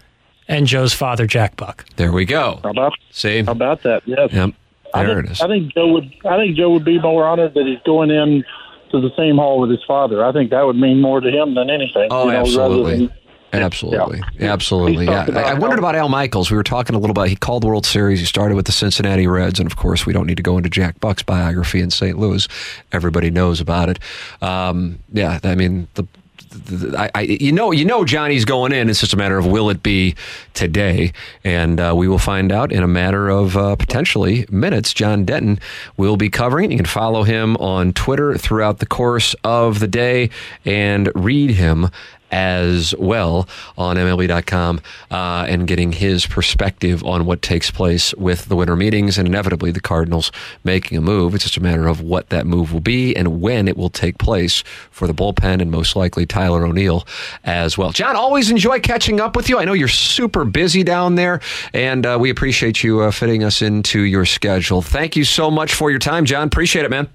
and 0.46 0.66
Joe's 0.66 0.92
father, 0.92 1.26
Jack 1.26 1.56
Buck. 1.56 1.84
There 1.96 2.12
we 2.12 2.24
go. 2.24 2.60
How 2.62 2.70
about 2.70 2.92
See? 3.10 3.42
how 3.42 3.52
about 3.52 3.82
that? 3.82 4.02
Yes. 4.06 4.32
Yep. 4.32 4.50
I 4.94 5.04
There 5.04 5.16
think, 5.16 5.26
it 5.28 5.32
is. 5.32 5.40
I 5.40 5.48
think 5.48 5.74
Joe 5.74 5.88
would. 5.88 6.12
I 6.26 6.36
think 6.36 6.56
Joe 6.56 6.70
would 6.70 6.84
be 6.84 6.98
more 7.00 7.24
honored 7.26 7.54
that 7.54 7.66
he's 7.66 7.80
going 7.84 8.10
in 8.10 8.44
to 8.90 9.00
the 9.00 9.10
same 9.16 9.36
hall 9.36 9.60
with 9.60 9.70
his 9.70 9.84
father. 9.86 10.24
I 10.24 10.32
think 10.32 10.50
that 10.50 10.62
would 10.64 10.76
mean 10.76 11.00
more 11.00 11.20
to 11.20 11.28
him 11.30 11.54
than 11.54 11.68
anything. 11.68 12.08
Oh, 12.10 12.24
you 12.26 12.32
know, 12.32 12.38
rather 12.38 12.40
absolutely. 12.40 13.10
Absolutely, 13.52 14.20
Yeah. 14.38 14.52
absolutely. 14.52 15.06
Yeah, 15.06 15.26
I, 15.34 15.40
I 15.40 15.54
wondered 15.54 15.78
about 15.78 15.94
Al 15.94 16.08
Michaels. 16.08 16.50
We 16.50 16.56
were 16.56 16.62
talking 16.62 16.94
a 16.94 16.98
little 16.98 17.12
about. 17.12 17.28
He 17.28 17.36
called 17.36 17.62
the 17.62 17.66
World 17.66 17.86
Series. 17.86 18.20
He 18.20 18.26
started 18.26 18.54
with 18.56 18.66
the 18.66 18.72
Cincinnati 18.72 19.26
Reds, 19.26 19.58
and 19.58 19.66
of 19.70 19.76
course, 19.76 20.04
we 20.04 20.12
don't 20.12 20.26
need 20.26 20.36
to 20.36 20.42
go 20.42 20.56
into 20.58 20.68
Jack 20.68 21.00
Buck's 21.00 21.22
biography 21.22 21.80
in 21.80 21.90
St. 21.90 22.18
Louis. 22.18 22.46
Everybody 22.92 23.30
knows 23.30 23.60
about 23.60 23.88
it. 23.88 23.98
Um, 24.42 24.98
yeah, 25.12 25.40
I 25.44 25.54
mean, 25.54 25.88
the, 25.94 26.06
the, 26.50 26.98
I, 26.98 27.10
I, 27.14 27.20
you 27.22 27.52
know, 27.52 27.72
you 27.72 27.84
know, 27.86 28.04
Johnny's 28.04 28.44
going 28.44 28.72
in. 28.72 28.90
It's 28.90 29.00
just 29.00 29.12
a 29.14 29.16
matter 29.16 29.38
of 29.38 29.46
will 29.46 29.70
it 29.70 29.82
be 29.82 30.14
today, 30.54 31.12
and 31.42 31.80
uh, 31.80 31.94
we 31.96 32.06
will 32.06 32.18
find 32.18 32.52
out 32.52 32.70
in 32.70 32.82
a 32.82 32.88
matter 32.88 33.28
of 33.30 33.56
uh, 33.56 33.76
potentially 33.76 34.44
minutes. 34.50 34.92
John 34.92 35.24
Denton 35.24 35.58
will 35.96 36.16
be 36.18 36.28
covering. 36.28 36.70
You 36.70 36.76
can 36.76 36.86
follow 36.86 37.22
him 37.22 37.56
on 37.56 37.92
Twitter 37.94 38.36
throughout 38.36 38.78
the 38.78 38.86
course 38.86 39.34
of 39.42 39.80
the 39.80 39.88
day 39.88 40.28
and 40.66 41.10
read 41.14 41.50
him 41.52 41.88
as 42.30 42.94
well 42.98 43.48
on 43.76 43.96
MLB.com 43.96 44.80
uh, 45.10 45.46
and 45.48 45.66
getting 45.66 45.92
his 45.92 46.26
perspective 46.26 47.02
on 47.04 47.26
what 47.26 47.42
takes 47.42 47.70
place 47.70 48.14
with 48.14 48.46
the 48.46 48.56
winter 48.56 48.76
meetings 48.76 49.18
and 49.18 49.26
inevitably 49.26 49.70
the 49.70 49.80
Cardinals 49.80 50.32
making 50.64 50.98
a 50.98 51.00
move. 51.00 51.34
It's 51.34 51.44
just 51.44 51.56
a 51.56 51.62
matter 51.62 51.86
of 51.86 52.00
what 52.00 52.28
that 52.30 52.46
move 52.46 52.72
will 52.72 52.80
be 52.80 53.16
and 53.16 53.40
when 53.40 53.68
it 53.68 53.76
will 53.76 53.90
take 53.90 54.18
place 54.18 54.62
for 54.90 55.06
the 55.06 55.14
bullpen 55.14 55.60
and 55.60 55.70
most 55.70 55.96
likely 55.96 56.26
Tyler 56.26 56.66
O'Neill 56.66 57.06
as 57.44 57.78
well. 57.78 57.92
John, 57.92 58.16
always 58.16 58.50
enjoy 58.50 58.80
catching 58.80 59.20
up 59.20 59.36
with 59.36 59.48
you. 59.48 59.58
I 59.58 59.64
know 59.64 59.72
you're 59.72 59.88
super 59.88 60.44
busy 60.44 60.82
down 60.82 61.14
there 61.14 61.40
and 61.72 62.04
uh, 62.04 62.18
we 62.20 62.30
appreciate 62.30 62.82
you 62.82 63.00
uh, 63.00 63.10
fitting 63.10 63.44
us 63.44 63.62
into 63.62 64.00
your 64.02 64.24
schedule. 64.24 64.82
Thank 64.82 65.16
you 65.16 65.24
so 65.24 65.50
much 65.50 65.74
for 65.74 65.90
your 65.90 66.00
time, 66.00 66.24
John. 66.24 66.46
Appreciate 66.46 66.84
it, 66.84 66.90
man. 66.90 67.08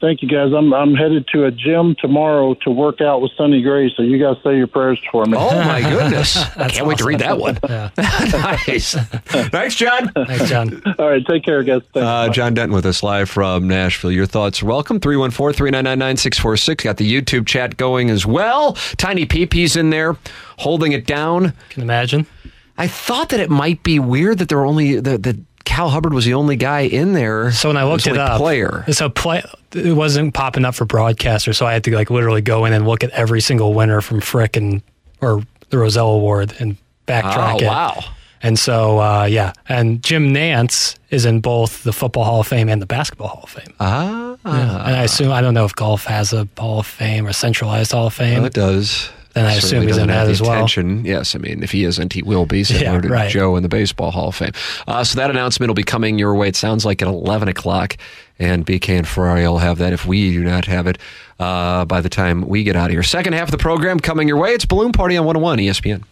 Thank 0.00 0.22
you, 0.22 0.28
guys. 0.28 0.52
I'm 0.52 0.72
I'm 0.72 0.94
headed 0.94 1.26
to 1.32 1.46
a 1.46 1.50
gym 1.50 1.96
tomorrow 2.00 2.54
to 2.62 2.70
work 2.70 3.00
out 3.00 3.20
with 3.20 3.32
Sonny 3.36 3.62
Gray. 3.62 3.92
So 3.96 4.02
you 4.02 4.16
guys 4.18 4.36
say 4.44 4.56
your 4.56 4.68
prayers 4.68 5.00
for 5.10 5.24
me. 5.26 5.36
Oh 5.36 5.58
my 5.64 5.80
goodness! 5.90 6.36
I 6.56 6.68
can't 6.68 6.86
wait 6.86 6.98
to 6.98 7.04
read 7.04 7.18
that 7.18 7.38
one. 7.38 7.58
Yeah. 7.68 7.90
nice, 7.98 8.94
thanks, 8.94 9.74
John. 9.74 10.12
Thanks, 10.12 10.48
John. 10.48 10.82
All 11.00 11.08
right, 11.08 11.26
take 11.26 11.44
care, 11.44 11.64
guys. 11.64 11.82
Uh, 11.96 12.28
John 12.28 12.54
Denton 12.54 12.74
with 12.74 12.86
us 12.86 13.02
live 13.02 13.28
from 13.28 13.66
Nashville. 13.66 14.12
Your 14.12 14.26
thoughts 14.26 14.62
are 14.62 14.66
welcome. 14.66 15.00
314 15.00 15.56
399 15.56 15.98
9646. 15.98 16.84
Got 16.84 16.96
the 16.98 17.20
YouTube 17.20 17.46
chat 17.46 17.76
going 17.76 18.08
as 18.08 18.24
well. 18.24 18.74
Tiny 18.98 19.26
Peepee's 19.26 19.74
in 19.74 19.90
there 19.90 20.16
holding 20.58 20.92
it 20.92 21.06
down. 21.06 21.54
Can 21.70 21.82
imagine? 21.82 22.24
I 22.76 22.86
thought 22.86 23.30
that 23.30 23.40
it 23.40 23.50
might 23.50 23.82
be 23.82 23.98
weird 23.98 24.38
that 24.38 24.48
there 24.48 24.58
were 24.58 24.66
only 24.66 25.00
that, 25.00 25.24
that 25.24 25.36
Cal 25.68 25.90
Hubbard 25.90 26.14
was 26.14 26.24
the 26.24 26.34
only 26.34 26.56
guy 26.56 26.80
in 26.80 27.12
there. 27.12 27.52
So 27.52 27.68
when 27.68 27.76
I 27.76 27.84
looked 27.84 28.06
It 28.06 28.16
up, 28.16 28.38
player. 28.38 28.84
so 28.90 29.08
play 29.08 29.42
it 29.74 29.92
wasn't 29.92 30.32
popping 30.34 30.64
up 30.64 30.74
for 30.74 30.84
broadcaster, 30.86 31.52
so 31.52 31.66
I 31.66 31.74
had 31.74 31.84
to 31.84 31.94
like 31.94 32.10
literally 32.10 32.40
go 32.40 32.64
in 32.64 32.72
and 32.72 32.86
look 32.86 33.04
at 33.04 33.10
every 33.10 33.40
single 33.40 33.74
winner 33.74 34.00
from 34.00 34.20
Frick 34.20 34.56
and 34.56 34.82
or 35.20 35.42
the 35.70 35.78
Rozelle 35.78 36.10
Award 36.10 36.54
and 36.58 36.76
backtrack 37.06 37.54
Oh 37.54 37.58
it. 37.58 37.66
wow! 37.66 38.04
And 38.42 38.58
so 38.58 38.98
uh, 38.98 39.24
yeah, 39.24 39.52
and 39.68 40.02
Jim 40.02 40.32
Nantz 40.32 40.96
is 41.10 41.24
in 41.26 41.40
both 41.40 41.82
the 41.82 41.92
Football 41.92 42.24
Hall 42.24 42.40
of 42.40 42.46
Fame 42.46 42.68
and 42.68 42.80
the 42.80 42.86
Basketball 42.86 43.28
Hall 43.28 43.40
of 43.44 43.50
Fame. 43.50 43.74
Ah, 43.80 44.36
Yeah. 44.46 44.86
And 44.86 44.96
I 44.96 45.02
assume 45.02 45.32
I 45.32 45.40
don't 45.42 45.54
know 45.54 45.64
if 45.66 45.74
golf 45.74 46.04
has 46.04 46.32
a 46.32 46.48
Hall 46.56 46.80
of 46.80 46.86
Fame 46.86 47.26
or 47.26 47.32
centralized 47.32 47.92
Hall 47.92 48.06
of 48.06 48.14
Fame. 48.14 48.36
well, 48.38 48.46
it 48.46 48.54
does. 48.54 49.10
Then 49.38 49.46
I 49.46 49.54
assume 49.54 49.82
he's 49.82 49.90
doesn't 49.90 50.04
in 50.04 50.08
have 50.10 50.26
that 50.26 50.32
as 50.32 50.40
well. 50.42 50.52
attention. 50.52 51.04
Yes, 51.04 51.34
I 51.34 51.38
mean, 51.38 51.62
if 51.62 51.72
he 51.72 51.84
isn't, 51.84 52.12
he 52.12 52.22
will 52.22 52.46
be 52.46 52.64
similar 52.64 52.96
Yeah, 52.96 53.00
to 53.00 53.08
right. 53.08 53.30
Joe 53.30 53.56
in 53.56 53.62
the 53.62 53.68
Baseball 53.68 54.10
Hall 54.10 54.28
of 54.28 54.34
Fame. 54.36 54.52
Uh, 54.86 55.04
so 55.04 55.16
that 55.18 55.30
announcement 55.30 55.68
will 55.68 55.74
be 55.74 55.82
coming 55.82 56.18
your 56.18 56.34
way. 56.34 56.48
It 56.48 56.56
sounds 56.56 56.84
like 56.84 57.00
at 57.02 57.08
11 57.08 57.48
o'clock, 57.48 57.96
and 58.38 58.64
BK 58.66 58.98
and 58.98 59.08
Ferrari 59.08 59.42
will 59.46 59.58
have 59.58 59.78
that 59.78 59.92
if 59.92 60.06
we 60.06 60.32
do 60.32 60.44
not 60.44 60.66
have 60.66 60.86
it 60.86 60.98
uh, 61.38 61.84
by 61.84 62.00
the 62.00 62.08
time 62.08 62.46
we 62.48 62.62
get 62.62 62.76
out 62.76 62.86
of 62.86 62.92
here. 62.92 63.02
Second 63.02 63.32
half 63.32 63.48
of 63.48 63.52
the 63.52 63.58
program 63.58 63.98
coming 64.00 64.28
your 64.28 64.36
way. 64.38 64.50
It's 64.54 64.64
Balloon 64.64 64.92
Party 64.92 65.16
on 65.16 65.24
101 65.24 65.58
ESPN. 65.58 66.04